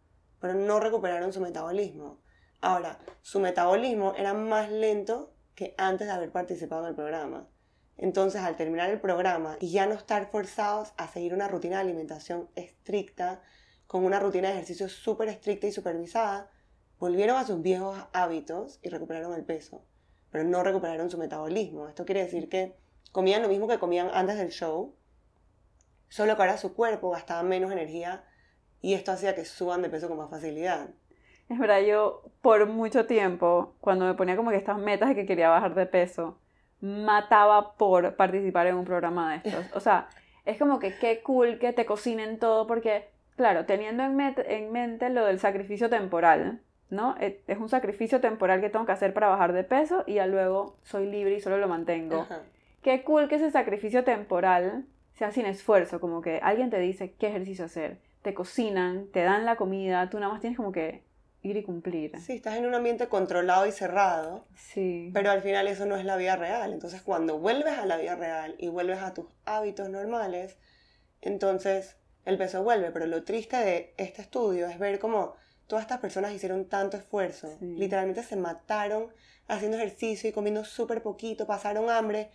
pero 0.40 0.54
no 0.54 0.80
recuperaron 0.80 1.32
su 1.32 1.40
metabolismo. 1.40 2.20
Ahora, 2.60 2.98
su 3.22 3.40
metabolismo 3.40 4.14
era 4.16 4.34
más 4.34 4.70
lento 4.70 5.34
que 5.54 5.74
antes 5.78 6.06
de 6.06 6.12
haber 6.12 6.32
participado 6.32 6.82
en 6.82 6.88
el 6.88 6.94
programa. 6.94 7.48
Entonces, 7.96 8.40
al 8.40 8.56
terminar 8.56 8.90
el 8.90 9.00
programa 9.00 9.56
y 9.60 9.70
ya 9.70 9.86
no 9.86 9.94
estar 9.94 10.30
forzados 10.30 10.92
a 10.96 11.08
seguir 11.08 11.34
una 11.34 11.48
rutina 11.48 11.76
de 11.76 11.82
alimentación 11.82 12.48
estricta, 12.54 13.42
con 13.86 14.04
una 14.04 14.20
rutina 14.20 14.48
de 14.48 14.54
ejercicio 14.54 14.88
súper 14.88 15.28
estricta 15.28 15.66
y 15.66 15.72
supervisada, 15.72 16.48
volvieron 16.98 17.36
a 17.36 17.44
sus 17.44 17.60
viejos 17.60 17.98
hábitos 18.12 18.78
y 18.82 18.88
recuperaron 18.88 19.34
el 19.34 19.44
peso, 19.44 19.84
pero 20.30 20.44
no 20.44 20.62
recuperaron 20.62 21.10
su 21.10 21.18
metabolismo. 21.18 21.88
Esto 21.88 22.04
quiere 22.04 22.22
decir 22.22 22.48
que 22.48 22.76
comían 23.10 23.42
lo 23.42 23.48
mismo 23.48 23.66
que 23.66 23.78
comían 23.78 24.08
antes 24.12 24.36
del 24.36 24.50
show, 24.50 24.94
solo 26.10 26.36
que 26.36 26.42
ahora 26.42 26.58
su 26.58 26.74
cuerpo 26.74 27.10
gastaba 27.10 27.42
menos 27.42 27.72
energía 27.72 28.22
y 28.82 28.92
esto 28.92 29.12
hacía 29.12 29.34
que 29.34 29.46
suban 29.46 29.80
de 29.80 29.88
peso 29.88 30.08
con 30.08 30.18
más 30.18 30.28
facilidad. 30.28 30.88
Es 31.48 31.58
verdad, 31.58 31.80
yo 31.80 32.22
por 32.42 32.66
mucho 32.66 33.06
tiempo, 33.06 33.74
cuando 33.80 34.04
me 34.04 34.14
ponía 34.14 34.36
como 34.36 34.50
que 34.50 34.56
estas 34.56 34.78
metas 34.78 35.08
de 35.08 35.14
que 35.14 35.26
quería 35.26 35.48
bajar 35.48 35.74
de 35.74 35.86
peso, 35.86 36.38
mataba 36.80 37.74
por 37.74 38.16
participar 38.16 38.66
en 38.66 38.76
un 38.76 38.84
programa 38.84 39.32
de 39.32 39.36
estos. 39.48 39.66
O 39.74 39.80
sea, 39.80 40.08
es 40.44 40.58
como 40.58 40.78
que 40.78 40.96
qué 40.96 41.22
cool 41.22 41.58
que 41.58 41.72
te 41.72 41.86
cocinen 41.86 42.38
todo, 42.38 42.66
porque, 42.66 43.08
claro, 43.36 43.66
teniendo 43.66 44.04
en, 44.04 44.18
en 44.20 44.72
mente 44.72 45.10
lo 45.10 45.24
del 45.24 45.38
sacrificio 45.38 45.90
temporal, 45.90 46.60
¿no? 46.88 47.16
E, 47.18 47.42
es 47.46 47.58
un 47.58 47.68
sacrificio 47.68 48.20
temporal 48.20 48.60
que 48.60 48.70
tengo 48.70 48.86
que 48.86 48.92
hacer 48.92 49.12
para 49.12 49.28
bajar 49.28 49.52
de 49.52 49.64
peso 49.64 50.04
y 50.06 50.14
ya 50.14 50.26
luego 50.26 50.76
soy 50.82 51.06
libre 51.06 51.34
y 51.34 51.40
solo 51.40 51.58
lo 51.58 51.68
mantengo. 51.68 52.26
Qué 52.82 53.02
cool 53.02 53.28
que 53.28 53.34
ese 53.34 53.50
sacrificio 53.50 54.04
temporal 54.04 54.86
sea 55.20 55.32
sin 55.32 55.44
esfuerzo, 55.44 56.00
como 56.00 56.22
que 56.22 56.40
alguien 56.42 56.70
te 56.70 56.78
dice 56.78 57.12
qué 57.12 57.26
ejercicio 57.26 57.66
hacer, 57.66 57.98
te 58.22 58.32
cocinan, 58.32 59.08
te 59.12 59.22
dan 59.22 59.44
la 59.44 59.56
comida, 59.56 60.08
tú 60.08 60.18
nada 60.18 60.32
más 60.32 60.40
tienes 60.40 60.56
como 60.56 60.72
que 60.72 61.04
ir 61.42 61.58
y 61.58 61.62
cumplir. 61.62 62.18
Sí, 62.20 62.32
estás 62.32 62.56
en 62.56 62.64
un 62.64 62.74
ambiente 62.74 63.06
controlado 63.08 63.66
y 63.66 63.72
cerrado. 63.72 64.46
Sí. 64.54 65.10
Pero 65.12 65.30
al 65.30 65.42
final 65.42 65.68
eso 65.68 65.84
no 65.84 65.96
es 65.96 66.06
la 66.06 66.16
vida 66.16 66.36
real. 66.36 66.72
Entonces 66.72 67.02
cuando 67.02 67.38
vuelves 67.38 67.78
a 67.78 67.84
la 67.84 67.98
vida 67.98 68.16
real 68.16 68.54
y 68.58 68.68
vuelves 68.68 69.00
a 69.00 69.12
tus 69.12 69.26
hábitos 69.44 69.90
normales, 69.90 70.56
entonces 71.20 71.98
el 72.24 72.38
peso 72.38 72.62
vuelve. 72.62 72.90
Pero 72.90 73.04
lo 73.04 73.22
triste 73.22 73.58
de 73.58 73.94
este 73.98 74.22
estudio 74.22 74.68
es 74.68 74.78
ver 74.78 74.98
cómo 74.98 75.34
todas 75.66 75.82
estas 75.82 75.98
personas 75.98 76.32
hicieron 76.32 76.64
tanto 76.64 76.96
esfuerzo. 76.96 77.58
Literalmente 77.60 78.22
se 78.22 78.36
mataron 78.36 79.08
haciendo 79.48 79.76
ejercicio 79.76 80.30
y 80.30 80.32
comiendo 80.32 80.64
súper 80.64 81.02
poquito, 81.02 81.46
pasaron 81.46 81.90
hambre, 81.90 82.30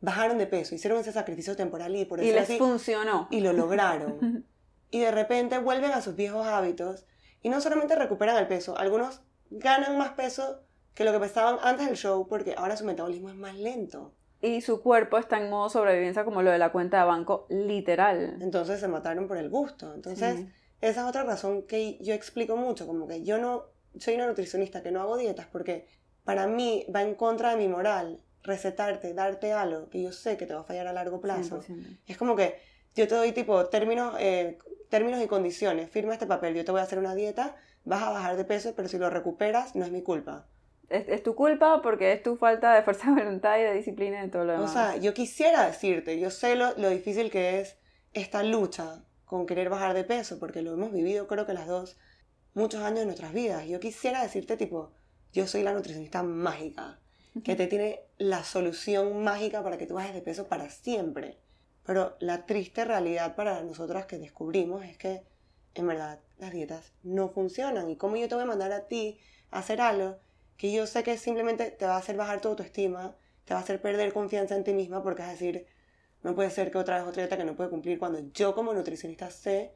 bajaron 0.00 0.38
de 0.38 0.46
peso, 0.46 0.74
hicieron 0.74 0.98
ese 0.98 1.12
sacrificio 1.12 1.56
temporal 1.56 1.94
y 1.94 2.04
por 2.04 2.20
eso 2.20 2.28
Y 2.28 2.32
les 2.32 2.58
funcionó. 2.58 3.28
Y 3.30 3.40
lo 3.40 3.52
lograron. 3.52 4.44
y 4.90 5.00
de 5.00 5.10
repente 5.10 5.58
vuelven 5.58 5.92
a 5.92 6.00
sus 6.00 6.16
viejos 6.16 6.46
hábitos 6.46 7.06
y 7.42 7.48
no 7.48 7.60
solamente 7.60 7.96
recuperan 7.96 8.36
el 8.36 8.48
peso, 8.48 8.76
algunos 8.76 9.22
ganan 9.50 9.98
más 9.98 10.10
peso 10.12 10.62
que 10.94 11.04
lo 11.04 11.12
que 11.12 11.20
pesaban 11.20 11.58
antes 11.62 11.86
del 11.86 11.96
show 11.96 12.26
porque 12.28 12.54
ahora 12.56 12.76
su 12.76 12.84
metabolismo 12.84 13.30
es 13.30 13.36
más 13.36 13.56
lento. 13.56 14.14
Y 14.42 14.62
su 14.62 14.82
cuerpo 14.82 15.18
está 15.18 15.38
en 15.38 15.50
modo 15.50 15.68
sobrevivencia 15.68 16.24
como 16.24 16.42
lo 16.42 16.50
de 16.50 16.58
la 16.58 16.72
cuenta 16.72 16.98
de 16.98 17.04
banco 17.04 17.46
literal. 17.50 18.38
Entonces 18.40 18.80
se 18.80 18.88
mataron 18.88 19.28
por 19.28 19.36
el 19.36 19.50
gusto. 19.50 19.92
Entonces, 19.94 20.46
esa 20.80 21.02
es 21.02 21.06
otra 21.06 21.24
razón 21.24 21.62
que 21.66 21.98
yo 22.00 22.14
explico 22.14 22.56
mucho, 22.56 22.86
como 22.86 23.06
que 23.06 23.22
yo 23.22 23.36
no 23.36 23.64
soy 23.98 24.14
una 24.14 24.26
nutricionista 24.26 24.82
que 24.82 24.92
no 24.92 25.02
hago 25.02 25.18
dietas 25.18 25.46
porque 25.50 25.88
para 26.24 26.46
mí 26.46 26.86
va 26.94 27.02
en 27.02 27.14
contra 27.14 27.50
de 27.50 27.56
mi 27.56 27.68
moral 27.68 28.20
recetarte, 28.42 29.14
darte 29.14 29.52
algo 29.52 29.88
que 29.88 30.02
yo 30.02 30.12
sé 30.12 30.36
que 30.36 30.46
te 30.46 30.54
va 30.54 30.60
a 30.60 30.64
fallar 30.64 30.86
a 30.86 30.92
largo 30.92 31.20
plazo. 31.20 31.60
Es 32.06 32.16
como 32.16 32.36
que 32.36 32.56
yo 32.94 33.06
te 33.06 33.14
doy 33.14 33.32
tipo 33.32 33.66
términos, 33.66 34.14
eh, 34.18 34.58
términos 34.88 35.22
y 35.22 35.26
condiciones, 35.26 35.90
firma 35.90 36.12
este 36.12 36.26
papel, 36.26 36.54
yo 36.54 36.64
te 36.64 36.72
voy 36.72 36.80
a 36.80 36.84
hacer 36.84 36.98
una 36.98 37.14
dieta, 37.14 37.56
vas 37.84 38.02
a 38.02 38.10
bajar 38.10 38.36
de 38.36 38.44
peso, 38.44 38.74
pero 38.74 38.88
si 38.88 38.98
lo 38.98 39.10
recuperas 39.10 39.74
no 39.74 39.84
es 39.84 39.90
mi 39.90 40.02
culpa. 40.02 40.46
Es, 40.88 41.22
tu 41.22 41.36
culpa 41.36 41.82
porque 41.82 42.12
es 42.12 42.22
tu 42.22 42.36
falta 42.36 42.74
de 42.74 42.82
fuerza 42.82 43.10
de 43.10 43.22
voluntad 43.22 43.58
y 43.58 43.62
de 43.62 43.74
disciplina 43.74 44.18
y 44.18 44.22
de 44.22 44.28
todo 44.28 44.44
lo 44.44 44.52
demás. 44.52 44.70
O 44.70 44.72
sea, 44.72 44.96
yo 44.96 45.14
quisiera 45.14 45.64
decirte, 45.64 46.18
yo 46.18 46.30
sé 46.30 46.56
lo, 46.56 46.76
lo 46.76 46.90
difícil 46.90 47.30
que 47.30 47.60
es 47.60 47.76
esta 48.12 48.42
lucha 48.42 49.04
con 49.24 49.46
querer 49.46 49.70
bajar 49.70 49.94
de 49.94 50.02
peso, 50.02 50.40
porque 50.40 50.62
lo 50.62 50.72
hemos 50.72 50.92
vivido 50.92 51.28
creo 51.28 51.46
que 51.46 51.52
las 51.52 51.68
dos 51.68 51.96
muchos 52.54 52.82
años 52.82 53.00
de 53.00 53.06
nuestras 53.06 53.32
vidas. 53.32 53.66
Yo 53.68 53.78
quisiera 53.78 54.22
decirte 54.22 54.56
tipo, 54.56 54.92
yo 55.32 55.46
soy 55.46 55.62
la 55.62 55.72
nutricionista 55.72 56.24
mágica, 56.24 56.98
que 57.44 57.56
te 57.56 57.66
tiene 57.66 58.00
la 58.18 58.44
solución 58.44 59.22
mágica 59.22 59.62
para 59.62 59.78
que 59.78 59.86
tú 59.86 59.94
bajes 59.94 60.14
de 60.14 60.22
peso 60.22 60.48
para 60.48 60.68
siempre. 60.70 61.38
Pero 61.84 62.16
la 62.20 62.46
triste 62.46 62.84
realidad 62.84 63.34
para 63.36 63.62
nosotras 63.62 64.06
que 64.06 64.18
descubrimos 64.18 64.84
es 64.84 64.96
que 64.98 65.22
en 65.74 65.86
verdad 65.86 66.20
las 66.38 66.52
dietas 66.52 66.92
no 67.02 67.28
funcionan. 67.28 67.90
¿Y 67.90 67.96
cómo 67.96 68.16
yo 68.16 68.28
te 68.28 68.34
voy 68.34 68.44
a 68.44 68.48
mandar 68.48 68.72
a 68.72 68.86
ti 68.86 69.18
a 69.50 69.60
hacer 69.60 69.80
algo 69.80 70.18
que 70.56 70.72
yo 70.72 70.86
sé 70.86 71.02
que 71.02 71.16
simplemente 71.16 71.70
te 71.70 71.86
va 71.86 71.94
a 71.94 71.98
hacer 71.98 72.16
bajar 72.16 72.40
tu 72.40 72.48
autoestima, 72.48 73.16
te 73.44 73.54
va 73.54 73.60
a 73.60 73.62
hacer 73.62 73.80
perder 73.80 74.12
confianza 74.12 74.54
en 74.56 74.64
ti 74.64 74.74
misma 74.74 75.02
porque 75.02 75.22
es 75.22 75.28
decir, 75.28 75.66
no 76.22 76.34
puede 76.34 76.50
ser 76.50 76.70
que 76.70 76.78
otra 76.78 76.98
vez 76.98 77.08
otra 77.08 77.22
dieta 77.22 77.38
que 77.38 77.44
no 77.44 77.56
puede 77.56 77.70
cumplir 77.70 77.98
cuando 77.98 78.20
yo 78.34 78.54
como 78.54 78.74
nutricionista 78.74 79.30
sé 79.30 79.72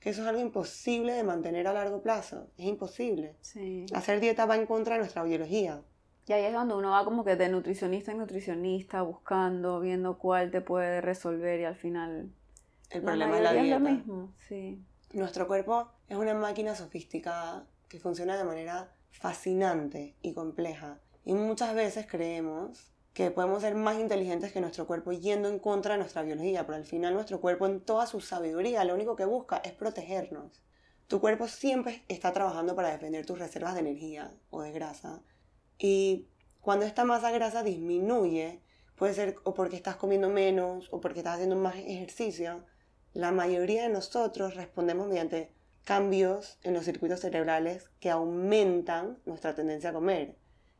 que 0.00 0.10
eso 0.10 0.22
es 0.22 0.28
algo 0.28 0.40
imposible 0.40 1.12
de 1.12 1.22
mantener 1.22 1.66
a 1.66 1.72
largo 1.72 2.02
plazo. 2.02 2.50
Es 2.58 2.66
imposible. 2.66 3.36
Sí. 3.40 3.86
Hacer 3.94 4.20
dieta 4.20 4.44
va 4.44 4.56
en 4.56 4.66
contra 4.66 4.96
de 4.96 5.00
nuestra 5.00 5.22
biología. 5.22 5.82
Y 6.26 6.32
ahí 6.32 6.44
es 6.44 6.54
donde 6.54 6.74
uno 6.74 6.90
va 6.90 7.04
como 7.04 7.24
que 7.24 7.36
de 7.36 7.48
nutricionista 7.48 8.12
en 8.12 8.18
nutricionista, 8.18 9.02
buscando, 9.02 9.80
viendo 9.80 10.18
cuál 10.18 10.50
te 10.50 10.60
puede 10.60 11.00
resolver 11.00 11.60
y 11.60 11.64
al 11.64 11.76
final... 11.76 12.32
El 12.90 13.02
problema 13.02 13.36
es 13.36 13.42
la 13.42 13.52
dieta. 13.52 13.76
Es 13.76 13.82
lo 13.82 13.90
mismo, 13.90 14.34
sí. 14.48 14.82
Nuestro 15.12 15.46
cuerpo 15.46 15.88
es 16.08 16.16
una 16.16 16.34
máquina 16.34 16.74
sofisticada 16.74 17.66
que 17.88 17.98
funciona 17.98 18.36
de 18.36 18.44
manera 18.44 18.92
fascinante 19.10 20.16
y 20.22 20.32
compleja. 20.32 20.98
Y 21.24 21.34
muchas 21.34 21.74
veces 21.74 22.06
creemos 22.08 22.90
que 23.12 23.30
podemos 23.30 23.62
ser 23.62 23.74
más 23.74 23.98
inteligentes 23.98 24.52
que 24.52 24.60
nuestro 24.60 24.86
cuerpo 24.86 25.12
yendo 25.12 25.48
en 25.48 25.58
contra 25.58 25.94
de 25.94 26.00
nuestra 26.00 26.22
biología, 26.22 26.66
pero 26.66 26.76
al 26.76 26.84
final 26.84 27.14
nuestro 27.14 27.40
cuerpo 27.40 27.66
en 27.66 27.80
toda 27.80 28.06
su 28.06 28.20
sabiduría 28.20 28.84
lo 28.84 28.94
único 28.94 29.14
que 29.14 29.24
busca 29.24 29.58
es 29.58 29.72
protegernos. 29.72 30.62
Tu 31.06 31.20
cuerpo 31.20 31.48
siempre 31.48 32.02
está 32.08 32.32
trabajando 32.32 32.74
para 32.74 32.90
defender 32.90 33.26
tus 33.26 33.38
reservas 33.38 33.74
de 33.74 33.80
energía 33.80 34.32
o 34.50 34.62
de 34.62 34.72
grasa 34.72 35.22
y 35.78 36.26
cuando 36.60 36.86
esta 36.86 37.04
masa 37.04 37.30
grasa 37.30 37.62
disminuye, 37.62 38.60
puede 38.96 39.14
ser 39.14 39.36
o 39.44 39.54
porque 39.54 39.76
estás 39.76 39.96
comiendo 39.96 40.28
menos 40.28 40.88
o 40.92 41.00
porque 41.00 41.20
estás 41.20 41.34
haciendo 41.34 41.56
más 41.56 41.76
ejercicio, 41.76 42.64
la 43.12 43.32
mayoría 43.32 43.82
de 43.82 43.88
nosotros 43.88 44.54
respondemos 44.54 45.08
mediante 45.08 45.52
cambios 45.84 46.58
en 46.62 46.74
los 46.74 46.84
circuitos 46.84 47.20
cerebrales 47.20 47.90
que 48.00 48.10
aumentan 48.10 49.18
nuestra 49.26 49.54
tendencia 49.54 49.90
a 49.90 49.92
comer 49.92 50.36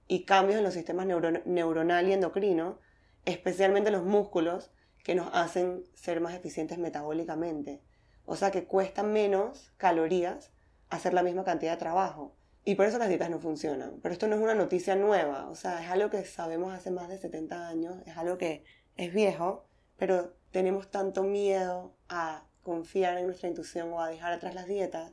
y 0.09 0.25
cambios 0.25 0.59
en 0.59 0.65
los 0.65 0.75
sistemas 0.75 1.07
neuronal 1.07 2.09
y 2.09 2.13
endocrino, 2.13 2.79
especialmente 3.25 3.91
los 3.91 4.05
músculos, 4.05 4.71
que 5.03 5.15
nos 5.15 5.29
hacen 5.35 5.85
ser 5.95 6.21
más 6.21 6.35
eficientes 6.35 6.79
metabólicamente. 6.79 7.83
O 8.25 8.37
sea 8.37 8.51
que 8.51 8.65
cuesta 8.65 9.03
menos 9.03 9.73
calorías 9.77 10.51
hacer 10.89 11.13
la 11.13 11.23
misma 11.23 11.45
cantidad 11.45 11.73
de 11.73 11.79
trabajo. 11.79 12.35
Y 12.65 12.77
por 12.77 12.87
eso 12.87 12.99
las 12.99 13.09
dietas 13.09 13.29
no 13.29 13.39
funcionan. 13.39 14.01
Pero 14.03 14.13
esto 14.13 14.27
no 14.27 14.37
es 14.37 14.43
una 14.43 14.55
noticia 14.55 14.97
nueva, 14.97 15.49
o 15.51 15.55
sea, 15.55 15.83
es 15.83 15.91
algo 15.91 16.09
que 16.09 16.25
sabemos 16.25 16.73
hace 16.73 16.91
más 16.91 17.09
de 17.09 17.19
70 17.19 17.69
años, 17.69 17.97
es 18.07 18.17
algo 18.17 18.39
que 18.39 18.65
es 18.97 19.13
viejo, 19.13 19.67
pero 19.99 20.33
tenemos 20.51 20.91
tanto 20.91 21.23
miedo 21.23 21.95
a 22.09 22.45
confiar 22.63 23.19
en 23.19 23.27
nuestra 23.27 23.49
intuición 23.49 23.93
o 23.93 24.01
a 24.01 24.09
dejar 24.09 24.33
atrás 24.33 24.55
las 24.55 24.67
dietas 24.67 25.13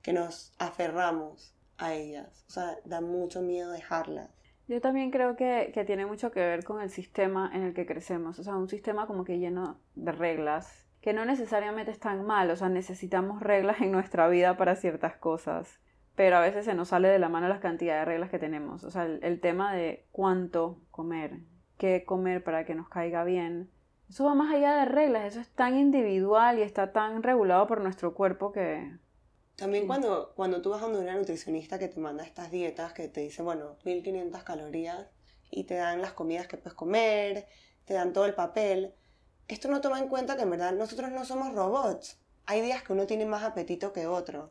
que 0.00 0.12
nos 0.12 0.52
aferramos 0.58 1.56
a 1.78 1.94
ellas. 1.94 2.44
O 2.48 2.50
sea, 2.52 2.76
da 2.84 3.00
mucho 3.00 3.42
miedo 3.42 3.72
dejarlas. 3.72 4.30
Yo 4.68 4.80
también 4.80 5.10
creo 5.10 5.34
que, 5.34 5.72
que 5.74 5.84
tiene 5.84 6.06
mucho 6.06 6.30
que 6.30 6.40
ver 6.40 6.62
con 6.62 6.80
el 6.80 6.90
sistema 6.90 7.50
en 7.52 7.62
el 7.62 7.74
que 7.74 7.84
crecemos. 7.84 8.38
O 8.38 8.44
sea, 8.44 8.56
un 8.56 8.68
sistema 8.68 9.08
como 9.08 9.24
que 9.24 9.38
lleno 9.38 9.80
de 9.96 10.12
reglas, 10.12 10.86
que 11.00 11.12
no 11.12 11.24
necesariamente 11.24 11.90
están 11.90 12.24
mal. 12.24 12.48
O 12.50 12.56
sea, 12.56 12.68
necesitamos 12.68 13.42
reglas 13.42 13.80
en 13.80 13.90
nuestra 13.90 14.28
vida 14.28 14.56
para 14.56 14.76
ciertas 14.76 15.16
cosas 15.16 15.80
pero 16.14 16.36
a 16.36 16.40
veces 16.40 16.64
se 16.64 16.74
nos 16.74 16.88
sale 16.88 17.08
de 17.08 17.18
la 17.18 17.28
mano 17.28 17.48
las 17.48 17.60
cantidades 17.60 18.02
de 18.02 18.04
reglas 18.04 18.30
que 18.30 18.38
tenemos. 18.38 18.84
O 18.84 18.90
sea, 18.90 19.04
el, 19.04 19.40
tema 19.40 19.74
de 19.74 20.06
cuánto 20.12 20.80
comer, 20.90 21.40
qué 21.78 22.04
comer 22.04 22.44
para 22.44 22.64
que 22.64 22.74
nos 22.74 22.88
caiga 22.88 23.24
bien, 23.24 23.70
eso 24.08 24.24
va 24.24 24.34
más 24.34 24.54
allá 24.54 24.76
de 24.76 24.84
reglas, 24.84 25.24
eso 25.24 25.40
es 25.40 25.48
tan 25.50 25.78
individual 25.78 26.58
y 26.58 26.62
está 26.62 26.92
tan 26.92 27.22
regulado 27.22 27.66
por 27.66 27.80
nuestro 27.80 28.14
cuerpo 28.14 28.52
que... 28.52 28.98
También 29.56 29.86
cuando, 29.86 30.32
cuando 30.34 30.60
tú 30.60 30.70
vas 30.70 30.82
a 30.82 30.86
una 30.86 31.16
nutricionista 31.16 31.78
que 31.78 31.88
te 31.88 32.00
manda 32.00 32.24
estas 32.24 32.50
dietas, 32.50 32.92
que 32.92 33.08
te 33.08 33.20
dice, 33.20 33.42
bueno, 33.42 33.76
1500 33.84 34.42
calorías 34.42 35.06
y 35.50 35.64
te 35.64 35.74
dan 35.74 36.02
las 36.02 36.12
comidas 36.12 36.46
que 36.46 36.56
puedes 36.56 36.74
comer, 36.74 37.46
te 37.84 37.94
dan 37.94 38.12
todo 38.12 38.26
el 38.26 38.34
papel, 38.34 38.94
esto 39.48 39.68
no 39.68 39.80
toma 39.80 39.98
en 39.98 40.08
cuenta 40.08 40.36
que 40.36 40.42
en 40.42 40.50
verdad 40.50 40.72
nosotros 40.72 41.10
no 41.10 41.24
somos 41.24 41.54
robots 41.54 42.21
hay 42.46 42.60
días 42.60 42.82
que 42.82 42.92
uno 42.92 43.06
tiene 43.06 43.24
más 43.24 43.42
apetito 43.42 43.92
que 43.92 44.06
otro 44.06 44.50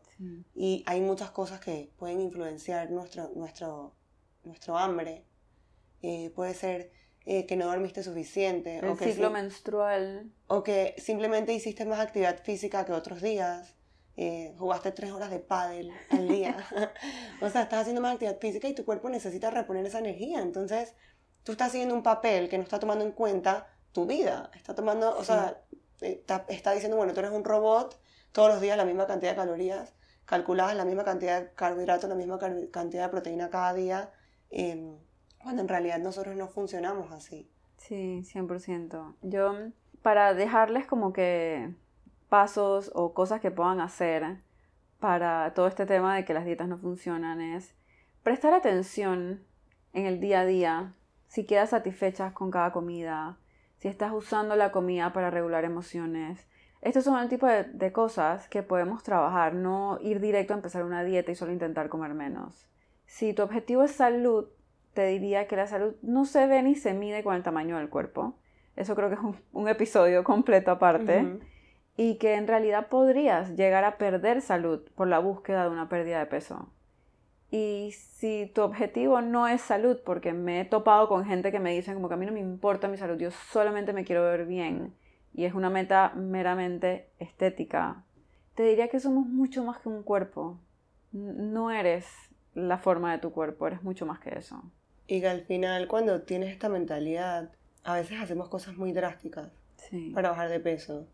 y 0.55 0.83
hay 0.85 1.01
muchas 1.01 1.31
cosas 1.31 1.59
que 1.59 1.91
pueden 1.97 2.21
influenciar 2.21 2.89
nuestro, 2.91 3.31
nuestro, 3.35 3.93
nuestro 4.43 4.77
hambre. 4.77 5.25
Eh, 6.01 6.31
puede 6.33 6.53
ser 6.53 6.91
eh, 7.25 7.45
que 7.45 7.55
no 7.55 7.67
dormiste 7.67 8.03
suficiente. 8.03 8.77
El 8.79 8.85
o 8.85 8.97
que 8.97 9.05
ciclo 9.05 9.29
menstrual. 9.29 10.31
O 10.47 10.63
que 10.63 10.95
simplemente 10.97 11.53
hiciste 11.53 11.85
más 11.85 11.99
actividad 11.99 12.41
física 12.43 12.85
que 12.85 12.93
otros 12.93 13.21
días. 13.21 13.75
eh, 14.17 14.53
jugaste 14.57 14.91
tres 14.91 15.11
horas 15.11 15.31
de 15.31 15.39
pádel 15.39 15.91
al 16.09 16.27
día. 16.27 16.57
o 17.41 17.49
sea, 17.49 17.63
estás 17.63 17.81
haciendo 17.81 18.01
más 18.01 18.13
actividad 18.13 18.39
física 18.39 18.67
y 18.67 18.75
tu 18.75 18.85
cuerpo 18.85 19.09
necesita 19.09 19.49
reponer 19.49 19.85
esa 19.85 19.99
energía. 19.99 20.41
Entonces, 20.41 20.95
tú 21.43 21.53
estás 21.53 21.69
haciendo 21.69 21.95
un 21.95 22.03
papel 22.03 22.49
que 22.49 22.57
no 22.57 22.63
está 22.63 22.79
tomando 22.79 23.05
en 23.05 23.11
cuenta 23.11 23.67
tu 23.91 24.05
vida. 24.05 24.51
Está 24.55 24.75
tomando, 24.75 25.17
o 25.17 25.23
sea, 25.23 25.61
está, 26.01 26.73
diciendo, 26.73 26.97
bueno, 26.97 27.13
tú 27.13 27.19
eres 27.19 27.31
un 27.31 27.43
robot, 27.43 27.99
todos 28.31 28.49
los 28.49 28.61
días 28.61 28.77
la 28.77 28.85
misma 28.85 29.07
cantidad 29.07 29.31
de 29.31 29.37
calorías, 29.37 29.93
calculadas 30.25 30.75
la 30.75 30.85
misma 30.85 31.03
cantidad 31.03 31.41
de 31.41 31.53
carbohidratos, 31.53 32.09
la 32.09 32.15
misma 32.15 32.39
cantidad 32.71 33.03
de 33.03 33.09
proteína 33.09 33.49
cada 33.49 33.73
día, 33.73 34.11
em, 34.49 34.97
cuando 35.39 35.61
en 35.61 35.67
realidad 35.67 35.99
nosotros 35.99 36.35
no 36.35 36.47
funcionamos 36.47 37.11
así. 37.11 37.49
Sí, 37.77 38.23
100%. 38.23 39.15
Yo, 39.21 39.53
para 40.01 40.33
dejarles 40.33 40.85
como 40.85 41.13
que 41.13 41.73
pasos 42.29 42.91
o 42.93 43.13
cosas 43.13 43.41
que 43.41 43.51
puedan 43.51 43.81
hacer 43.81 44.41
para 44.99 45.53
todo 45.53 45.67
este 45.67 45.85
tema 45.85 46.15
de 46.15 46.23
que 46.25 46.33
las 46.33 46.45
dietas 46.45 46.67
no 46.67 46.77
funcionan 46.77 47.41
es 47.41 47.75
prestar 48.23 48.53
atención 48.53 49.43
en 49.93 50.05
el 50.05 50.19
día 50.19 50.41
a 50.41 50.45
día, 50.45 50.93
si 51.27 51.45
quedas 51.45 51.71
satisfechas 51.71 52.33
con 52.33 52.51
cada 52.51 52.71
comida, 52.71 53.37
si 53.81 53.87
estás 53.87 54.13
usando 54.13 54.55
la 54.55 54.71
comida 54.71 55.11
para 55.11 55.31
regular 55.31 55.65
emociones. 55.65 56.47
Estos 56.81 57.03
son 57.03 57.17
el 57.19 57.29
tipo 57.29 57.47
de, 57.47 57.63
de, 57.63 57.91
cosas 57.91 58.47
que 58.47 58.61
podemos 58.61 59.01
trabajar, 59.01 59.55
no 59.55 59.97
ir 60.01 60.19
directo 60.19 60.53
a 60.53 60.57
empezar 60.57 60.83
una 60.83 61.03
dieta 61.03 61.31
y 61.31 61.35
solo 61.35 61.51
intentar 61.51 61.89
comer 61.89 62.13
menos. 62.13 62.67
Si 63.07 63.33
tu 63.33 63.41
objetivo 63.41 63.81
es 63.81 63.91
salud, 63.91 64.49
te 64.93 65.07
diría 65.07 65.47
que 65.47 65.55
la 65.55 65.65
salud 65.65 65.95
no 66.03 66.25
se 66.25 66.45
ve 66.45 66.61
ni 66.61 66.75
se 66.75 66.93
mide 66.93 67.23
con 67.23 67.33
el 67.33 67.41
tamaño 67.41 67.79
del 67.79 67.89
cuerpo. 67.89 68.35
Eso 68.75 68.95
creo 68.95 69.09
que 69.09 69.15
es 69.15 69.21
un, 69.51 69.67
episodio 69.67 70.23
completo 70.23 70.69
aparte 70.69 71.39
y 71.97 72.19
que 72.19 72.35
en 72.35 72.47
realidad 72.47 72.87
podrías 72.87 73.55
llegar 73.55 73.83
a 73.83 73.97
perder 73.97 74.41
salud 74.41 74.87
por 74.93 75.07
la 75.07 75.17
búsqueda 75.17 75.63
de 75.63 75.71
una 75.71 75.89
pérdida 75.89 76.19
de 76.19 76.27
peso. 76.27 76.71
Y 77.51 77.91
si 77.91 78.49
tu 78.55 78.61
objetivo 78.61 79.21
no 79.21 79.47
es 79.47 79.61
salud, 79.61 79.99
porque 80.05 80.31
me 80.31 80.61
he 80.61 80.65
topado 80.65 81.09
con 81.09 81.25
gente 81.25 81.51
que 81.51 81.59
me 81.59 81.73
dicen 81.73 81.95
como 81.95 82.07
que 82.07 82.13
a 82.13 82.17
mí 82.17 82.25
no 82.25 82.31
me 82.31 82.39
importa 82.39 82.87
mi 82.87 82.97
salud, 82.97 83.17
yo 83.17 83.29
solamente 83.29 83.91
me 83.91 84.05
quiero 84.05 84.23
ver 84.23 84.45
bien 84.45 84.93
y 85.33 85.45
es 85.45 85.53
una 85.53 85.69
meta 85.69 86.13
meramente 86.15 87.09
estética, 87.19 88.03
te 88.55 88.63
diría 88.63 88.87
que 88.87 88.99
somos 88.99 89.25
mucho 89.25 89.63
más 89.63 89.79
que 89.79 89.89
un 89.89 90.03
cuerpo. 90.03 90.59
No 91.11 91.71
eres 91.71 92.05
la 92.53 92.77
forma 92.77 93.11
de 93.11 93.19
tu 93.19 93.31
cuerpo, 93.31 93.67
eres 93.67 93.83
mucho 93.83 94.05
más 94.05 94.19
que 94.19 94.37
eso. 94.37 94.61
Y 95.07 95.21
que 95.21 95.27
al 95.27 95.41
final 95.41 95.87
cuando 95.87 96.21
tienes 96.21 96.51
esta 96.51 96.69
mentalidad, 96.69 97.51
a 97.83 97.95
veces 97.95 98.19
hacemos 98.21 98.49
cosas 98.49 98.77
muy 98.77 98.93
drásticas 98.93 99.51
para 100.13 100.29
bajar 100.29 100.49
de 100.49 100.59
peso 100.59 101.07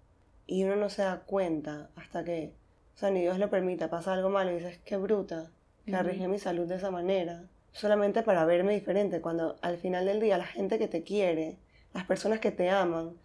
y 0.45 0.63
uno 0.63 0.76
no 0.76 0.89
se 0.89 1.02
da 1.02 1.21
cuenta 1.21 1.89
hasta 1.95 2.23
que, 2.23 2.54
o 2.95 2.97
sea, 2.97 3.10
ni 3.10 3.21
Dios 3.21 3.39
lo 3.39 3.50
permita, 3.50 3.89
pasa 3.89 4.13
algo 4.13 4.30
malo 4.30 4.52
y 4.52 4.56
dices, 4.56 4.80
qué 4.86 4.97
bruta, 4.97 5.52
que 5.88 5.95
arriesgué 5.95 6.28
mi 6.28 6.38
salud 6.38 6.67
de 6.67 6.76
esa 6.76 6.91
manera, 6.91 7.43
solamente 7.71 8.21
para 8.21 8.45
verme 8.45 8.73
diferente, 8.73 9.21
cuando 9.21 9.56
al 9.62 9.78
final 9.78 10.06
del 10.06 10.19
día 10.19 10.38
la 10.38 10.45
gente 10.45 10.78
que 10.78 10.88
te 10.88 11.04
quiere, 11.04 11.58
las 11.93 12.06
personas 12.06 12.39
que 12.39 12.52
te 12.52 12.69
aman, 12.69 13.15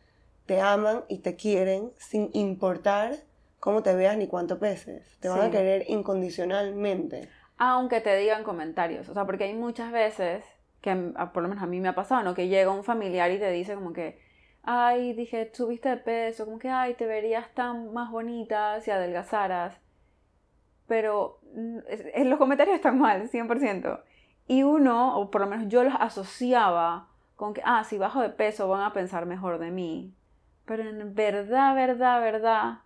te 0.46 0.61
aman 0.61 1.05
y 1.09 1.18
te 1.18 1.37
quieren 1.37 1.92
sin 1.98 2.31
importar 2.33 3.16
cómo 3.61 3.83
te 3.83 3.94
veas 3.94 4.16
ni 4.16 4.29
cuánto 4.29 4.59
peses. 4.59 5.18
Te 5.20 5.29
van 5.29 5.40
a 5.40 5.51
querer 5.51 5.85
incondicionalmente. 5.88 7.29
Aunque 7.59 8.01
te 8.01 8.16
digan 8.16 8.44
comentarios. 8.44 9.09
O 9.09 9.14
sea, 9.14 9.25
porque 9.25 9.44
hay 9.44 9.55
muchas 9.55 9.92
veces 9.92 10.44
que 10.81 10.94
por 11.33 11.42
lo 11.42 11.48
menos 11.48 11.62
a 11.62 11.66
mí 11.66 11.81
me 11.81 11.88
ha 11.88 11.94
pasado, 11.94 12.22
¿no? 12.22 12.35
Que 12.35 12.48
llega 12.48 12.70
un 12.70 12.83
familiar 12.83 13.31
y 13.31 13.38
te 13.38 13.51
dice 13.51 13.75
como 13.75 13.92
que, 13.92 14.18
ay, 14.64 15.12
dije, 15.12 15.51
subiste 15.53 15.88
de 15.88 15.96
peso, 15.96 16.44
como 16.44 16.59
que, 16.59 16.68
ay, 16.68 16.94
te 16.94 17.07
verías 17.07 17.53
tan 17.55 17.92
más 17.92 18.11
bonita 18.11 18.81
si 18.81 18.90
adelgazaras. 18.90 19.77
Pero 20.92 21.40
en 21.87 22.28
los 22.28 22.38
comentarios 22.38 22.76
están 22.76 22.98
mal, 22.98 23.31
100%. 23.31 24.02
Y 24.46 24.62
uno, 24.62 25.18
o 25.18 25.31
por 25.31 25.40
lo 25.40 25.46
menos 25.46 25.68
yo 25.70 25.85
los 25.85 25.94
asociaba 25.98 27.09
con 27.35 27.55
que, 27.55 27.62
ah, 27.64 27.83
si 27.85 27.96
bajo 27.96 28.20
de 28.20 28.28
peso 28.28 28.68
van 28.68 28.83
a 28.83 28.92
pensar 28.92 29.24
mejor 29.24 29.59
de 29.59 29.70
mí. 29.70 30.14
Pero 30.66 30.83
en 30.83 31.14
verdad, 31.14 31.74
verdad, 31.74 32.20
verdad, 32.20 32.81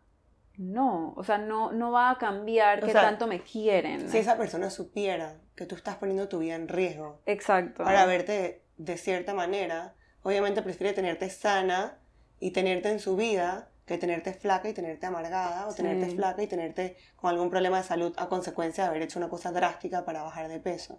no. 0.57 1.15
O 1.17 1.25
sea, 1.25 1.39
no, 1.39 1.73
no 1.73 1.91
va 1.91 2.11
a 2.11 2.19
cambiar 2.19 2.81
que 2.81 2.93
tanto 2.93 3.27
me 3.27 3.41
quieren. 3.41 4.09
Si 4.09 4.19
esa 4.19 4.37
persona 4.37 4.71
supiera 4.71 5.41
que 5.57 5.67
tú 5.67 5.75
estás 5.75 5.97
poniendo 5.97 6.29
tu 6.29 6.39
vida 6.39 6.55
en 6.55 6.69
riesgo. 6.69 7.23
Exacto. 7.27 7.83
Para 7.83 8.07
verte 8.07 8.63
de 8.77 8.97
cierta 8.99 9.35
manera, 9.35 9.95
obviamente 10.23 10.63
prefiere 10.63 10.93
tenerte 10.93 11.29
sana 11.29 11.99
y 12.39 12.53
tenerte 12.53 12.89
en 12.89 13.01
su 13.01 13.17
vida 13.17 13.69
que 13.87 13.99
tenerte 13.99 14.35
flaca 14.35 14.69
y 14.69 14.75
tenerte 14.75 15.07
amargada 15.07 15.69
o 15.69 15.73
tenerte 15.73 16.11
flaca 16.15 16.43
y 16.43 16.49
tenerte 16.49 16.97
con 17.15 17.31
algún 17.31 17.51
problema 17.51 17.79
de 17.79 17.85
salud 17.85 18.13
a 18.17 18.29
consecuencia 18.29 18.85
de 18.85 18.91
haber 18.91 19.03
hecho 19.03 19.19
una 19.19 19.29
cosa 19.29 19.53
drástica 19.53 20.05
para 20.05 20.23
bajar 20.23 20.49
de 20.49 20.59
peso. 20.59 20.99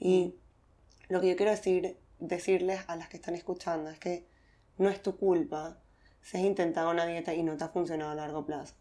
Y 0.00 0.34
lo 1.08 1.20
que 1.20 1.28
yo 1.28 1.36
quiero 1.36 1.52
decir, 1.52 1.96
decirles 2.18 2.80
a 2.88 2.96
las 2.96 3.08
que 3.08 3.16
están 3.16 3.36
escuchando 3.36 3.88
es 3.88 4.00
que 4.00 4.26
no 4.78 4.88
es 4.88 5.00
tu 5.00 5.16
culpa 5.16 5.78
si 6.20 6.36
has 6.36 6.42
intentado 6.42 6.90
una 6.90 7.06
dieta 7.06 7.32
y 7.34 7.44
no 7.44 7.56
te 7.56 7.64
ha 7.64 7.68
funcionado 7.68 8.10
a 8.10 8.16
largo 8.16 8.44
plazo. 8.44 8.74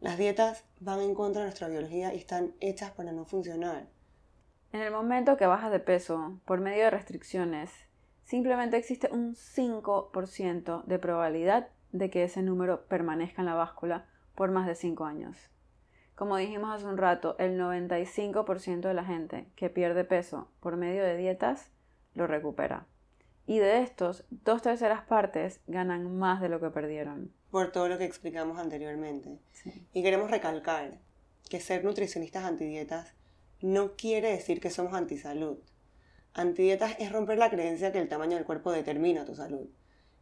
Las 0.00 0.18
dietas 0.18 0.64
van 0.80 1.00
en 1.00 1.14
contra 1.14 1.42
de 1.42 1.46
nuestra 1.46 1.68
biología 1.68 2.12
y 2.12 2.18
están 2.18 2.54
hechas 2.60 2.90
para 2.90 3.12
no 3.12 3.24
funcionar. 3.24 3.86
En 4.72 4.80
el 4.80 4.90
momento 4.90 5.36
que 5.36 5.46
bajas 5.46 5.70
de 5.70 5.78
peso 5.78 6.40
por 6.44 6.60
medio 6.60 6.84
de 6.84 6.90
restricciones 6.90 7.70
simplemente 8.24 8.76
existe 8.76 9.08
un 9.12 9.36
5% 9.36 10.84
de 10.84 10.98
probabilidad 10.98 11.68
de 11.94 12.10
que 12.10 12.24
ese 12.24 12.42
número 12.42 12.86
permanezca 12.86 13.40
en 13.40 13.46
la 13.46 13.54
báscula 13.54 14.04
por 14.34 14.50
más 14.50 14.66
de 14.66 14.74
5 14.74 15.04
años. 15.04 15.38
Como 16.16 16.36
dijimos 16.36 16.74
hace 16.74 16.86
un 16.86 16.98
rato, 16.98 17.36
el 17.38 17.58
95% 17.58 18.80
de 18.80 18.94
la 18.94 19.04
gente 19.04 19.46
que 19.54 19.70
pierde 19.70 20.04
peso 20.04 20.48
por 20.58 20.76
medio 20.76 21.04
de 21.04 21.16
dietas 21.16 21.70
lo 22.14 22.26
recupera. 22.26 22.86
Y 23.46 23.58
de 23.58 23.82
estos, 23.82 24.24
dos 24.30 24.60
terceras 24.60 25.02
partes 25.02 25.60
ganan 25.68 26.16
más 26.18 26.40
de 26.40 26.48
lo 26.48 26.60
que 26.60 26.70
perdieron. 26.70 27.32
Por 27.52 27.70
todo 27.70 27.88
lo 27.88 27.96
que 27.96 28.06
explicamos 28.06 28.58
anteriormente. 28.58 29.38
Y 29.92 30.02
queremos 30.02 30.32
recalcar 30.32 30.98
que 31.48 31.60
ser 31.60 31.84
nutricionistas 31.84 32.44
antidietas 32.44 33.14
no 33.60 33.94
quiere 33.94 34.32
decir 34.32 34.60
que 34.60 34.70
somos 34.70 34.94
antisalud. 34.94 35.58
Antidietas 36.32 36.96
es 36.98 37.12
romper 37.12 37.38
la 37.38 37.50
creencia 37.50 37.92
que 37.92 38.00
el 38.00 38.08
tamaño 38.08 38.36
del 38.36 38.46
cuerpo 38.46 38.72
determina 38.72 39.24
tu 39.24 39.36
salud. 39.36 39.68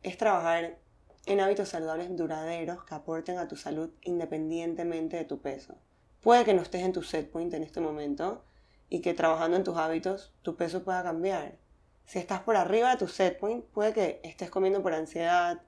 Es 0.02 0.18
trabajar 0.18 0.81
en 1.26 1.40
hábitos 1.40 1.68
saludables 1.68 2.14
duraderos 2.16 2.84
que 2.84 2.94
aporten 2.94 3.38
a 3.38 3.48
tu 3.48 3.56
salud 3.56 3.90
independientemente 4.02 5.16
de 5.16 5.24
tu 5.24 5.40
peso. 5.40 5.76
Puede 6.20 6.44
que 6.44 6.54
no 6.54 6.62
estés 6.62 6.82
en 6.82 6.92
tu 6.92 7.02
set 7.02 7.30
point 7.30 7.52
en 7.54 7.62
este 7.62 7.80
momento 7.80 8.44
y 8.88 9.00
que 9.00 9.14
trabajando 9.14 9.56
en 9.56 9.64
tus 9.64 9.76
hábitos 9.76 10.32
tu 10.42 10.56
peso 10.56 10.84
pueda 10.84 11.02
cambiar. 11.02 11.58
Si 12.06 12.18
estás 12.18 12.40
por 12.40 12.56
arriba 12.56 12.90
de 12.90 12.96
tu 12.96 13.08
set 13.08 13.38
point, 13.38 13.64
puede 13.64 13.92
que 13.92 14.20
estés 14.22 14.50
comiendo 14.50 14.82
por 14.82 14.94
ansiedad 14.94 15.62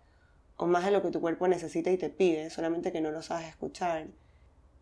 o 0.56 0.66
más 0.66 0.84
de 0.84 0.90
lo 0.90 1.02
que 1.02 1.10
tu 1.10 1.20
cuerpo 1.20 1.48
necesita 1.48 1.90
y 1.90 1.96
te 1.96 2.10
pide, 2.10 2.50
solamente 2.50 2.92
que 2.92 3.00
no 3.00 3.10
lo 3.10 3.22
sabes 3.22 3.48
escuchar. 3.48 4.08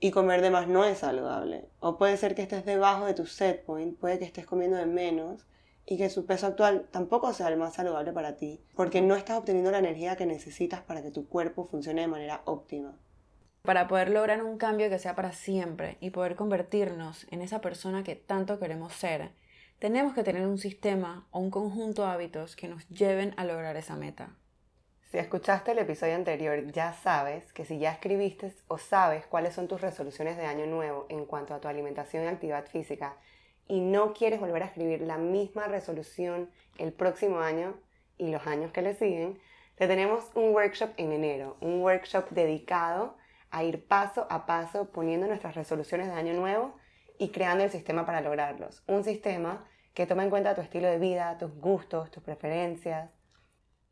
Y 0.00 0.11
comer 0.11 0.42
de 0.42 0.50
más 0.50 0.68
no 0.68 0.85
es 0.85 0.98
saludable. 0.98 1.68
O 1.80 1.96
puede 1.96 2.16
ser 2.16 2.35
que 2.35 2.42
estés 2.42 2.64
debajo 2.64 3.06
de 3.06 3.14
tu 3.14 3.26
set 3.26 3.64
point, 3.64 3.96
puede 3.98 4.18
que 4.18 4.24
estés 4.24 4.46
comiendo 4.46 4.76
de 4.76 4.87
menos 4.87 5.46
y 5.87 5.99
que 5.99 6.11
su 6.11 6.27
peso 6.27 6.47
actual 6.47 6.88
tampoco 6.90 7.33
sea 7.33 7.49
el 7.49 7.57
más 7.57 7.75
saludable 7.75 8.12
para 8.12 8.37
ti, 8.37 8.61
porque 8.75 9.01
no 9.01 9.16
estás 9.16 9.38
obteniendo 9.38 9.71
la 9.71 9.79
energía 9.79 10.16
que 10.16 10.27
necesitas 10.27 10.81
para 10.83 11.03
que 11.03 11.11
tu 11.11 11.29
cuerpo 11.29 11.64
funcione 11.64 12.03
de 12.03 12.09
manera 12.09 12.42
óptima. 12.45 12.97
Para 13.62 13.87
poder 13.87 14.11
lograr 14.11 14.42
un 14.42 14.59
cambio 14.59 14.88
que 14.88 14.99
sea 14.99 15.14
para 15.14 15.33
siempre 15.33 15.97
y 16.01 16.11
poder 16.11 16.35
convertirnos 16.35 17.27
en 17.31 17.42
esa 17.42 17.61
persona 17.61 18.03
que 18.03 18.16
tanto 18.16 18.59
queremos 18.59 18.92
ser, 18.92 19.33
tenemos 19.79 20.14
que 20.14 20.25
tener 20.25 20.47
un 20.47 20.59
sistema 20.59 21.27
o 21.31 21.40
un 21.40 21.51
conjunto 21.51 22.03
de 22.03 22.09
hábitos 22.09 22.57
que 22.57 22.68
nos 22.68 22.88
lleven 22.88 23.35
a 23.37 23.45
lograr 23.45 23.77
esa 23.77 23.97
meta. 23.97 24.37
Si 25.12 25.18
escuchaste 25.18 25.73
el 25.73 25.79
episodio 25.79 26.14
anterior, 26.14 26.73
ya 26.73 26.95
sabes 26.95 27.53
que 27.53 27.64
si 27.64 27.79
ya 27.79 27.92
escribiste 27.92 28.55
o 28.66 28.79
sabes 28.79 29.27
cuáles 29.27 29.55
son 29.55 29.68
tus 29.68 29.81
resoluciones 29.81 30.38
de 30.38 30.47
año 30.47 30.66
nuevo 30.66 31.07
en 31.11 31.27
cuanto 31.27 31.53
a 31.53 31.61
tu 31.61 31.68
alimentación 31.68 32.25
y 32.25 32.29
actividad 32.29 32.66
física, 32.66 33.16
y 33.72 33.80
no 33.80 34.12
quieres 34.12 34.38
volver 34.38 34.62
a 34.64 34.66
escribir 34.66 35.00
la 35.00 35.16
misma 35.16 35.66
resolución 35.66 36.50
el 36.76 36.92
próximo 36.92 37.38
año 37.38 37.80
y 38.18 38.30
los 38.30 38.46
años 38.46 38.70
que 38.70 38.82
le 38.82 38.94
siguen, 38.94 39.40
te 39.76 39.87
tenemos 39.87 40.30
un 40.35 40.52
workshop 40.52 40.90
en 40.98 41.11
enero, 41.11 41.56
un 41.62 41.80
workshop 41.80 42.28
dedicado 42.32 43.16
a 43.50 43.64
ir 43.64 43.88
paso 43.88 44.26
a 44.28 44.44
paso 44.44 44.92
poniendo 44.92 45.26
nuestras 45.26 45.54
resoluciones 45.54 46.08
de 46.08 46.12
año 46.12 46.35
nuevo 46.35 46.76
y 47.18 47.30
creando 47.30 47.64
el 47.64 47.70
sistema 47.70 48.04
para 48.04 48.20
lograrlos. 48.20 48.82
Un 48.88 49.04
sistema 49.04 49.66
que 49.94 50.06
toma 50.06 50.24
en 50.24 50.28
cuenta 50.28 50.54
tu 50.54 50.61
estilo 50.61 50.88
de 50.88 50.98
vida, 50.98 51.38
tus 51.38 51.54
gustos, 51.58 52.11
tus 52.11 52.22
preferencias. 52.22 53.08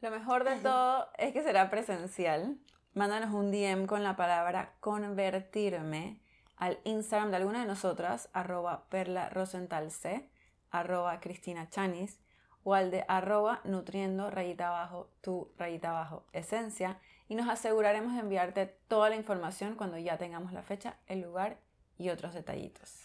Lo 0.02 0.10
mejor 0.10 0.44
de 0.44 0.56
todo 0.56 1.08
es 1.16 1.32
que 1.32 1.42
será 1.42 1.70
presencial. 1.70 2.58
Mándanos 2.92 3.32
un 3.32 3.50
DM 3.50 3.86
con 3.86 4.02
la 4.02 4.14
palabra 4.14 4.74
convertirme 4.80 6.20
al 6.60 6.78
Instagram 6.84 7.30
de 7.30 7.38
alguna 7.38 7.60
de 7.60 7.66
nosotras, 7.66 8.28
arroba 8.34 8.84
perla 8.90 9.30
rosentalc, 9.30 10.28
arroba 10.70 11.18
cristina 11.18 11.70
chanis, 11.70 12.20
o 12.64 12.74
al 12.74 12.90
de 12.90 13.06
arroba 13.08 13.60
nutriendo 13.64 14.30
rayita 14.30 14.68
abajo 14.68 15.08
tu 15.22 15.50
rayita 15.56 15.88
abajo 15.88 16.26
esencia 16.34 16.98
y 17.30 17.34
nos 17.34 17.48
aseguraremos 17.48 18.12
de 18.12 18.20
enviarte 18.20 18.66
toda 18.88 19.08
la 19.08 19.16
información 19.16 19.74
cuando 19.74 19.96
ya 19.96 20.18
tengamos 20.18 20.52
la 20.52 20.62
fecha, 20.62 20.96
el 21.06 21.22
lugar 21.22 21.56
y 21.96 22.10
otros 22.10 22.34
detallitos. 22.34 23.00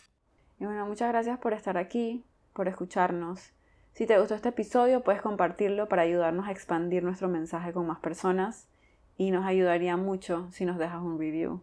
Y 0.59 0.65
bueno, 0.65 0.85
muchas 0.85 1.07
gracias 1.07 1.39
por 1.39 1.53
estar 1.53 1.77
aquí, 1.77 2.25
por 2.51 2.67
escucharnos. 2.67 3.53
Si 3.93 4.05
te 4.05 4.19
gustó 4.19 4.35
este 4.35 4.49
episodio, 4.49 5.01
puedes 5.01 5.21
compartirlo 5.21 5.87
para 5.87 6.01
ayudarnos 6.01 6.49
a 6.49 6.51
expandir 6.51 7.03
nuestro 7.03 7.29
mensaje 7.29 7.71
con 7.71 7.87
más 7.87 7.99
personas 7.99 8.67
y 9.15 9.31
nos 9.31 9.45
ayudaría 9.45 9.95
mucho 9.95 10.51
si 10.51 10.65
nos 10.65 10.77
dejas 10.77 11.01
un 11.01 11.17
review. 11.17 11.61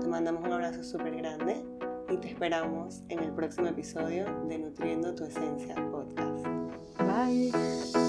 Te 0.00 0.08
mandamos 0.08 0.44
un 0.44 0.52
abrazo 0.52 0.82
súper 0.82 1.16
grande 1.16 1.64
y 2.08 2.16
te 2.16 2.28
esperamos 2.28 3.02
en 3.08 3.18
el 3.20 3.32
próximo 3.32 3.68
episodio 3.68 4.24
de 4.48 4.58
Nutriendo 4.58 5.14
tu 5.14 5.24
Esencia 5.24 5.74
Podcast. 5.90 6.46
Bye. 6.98 8.01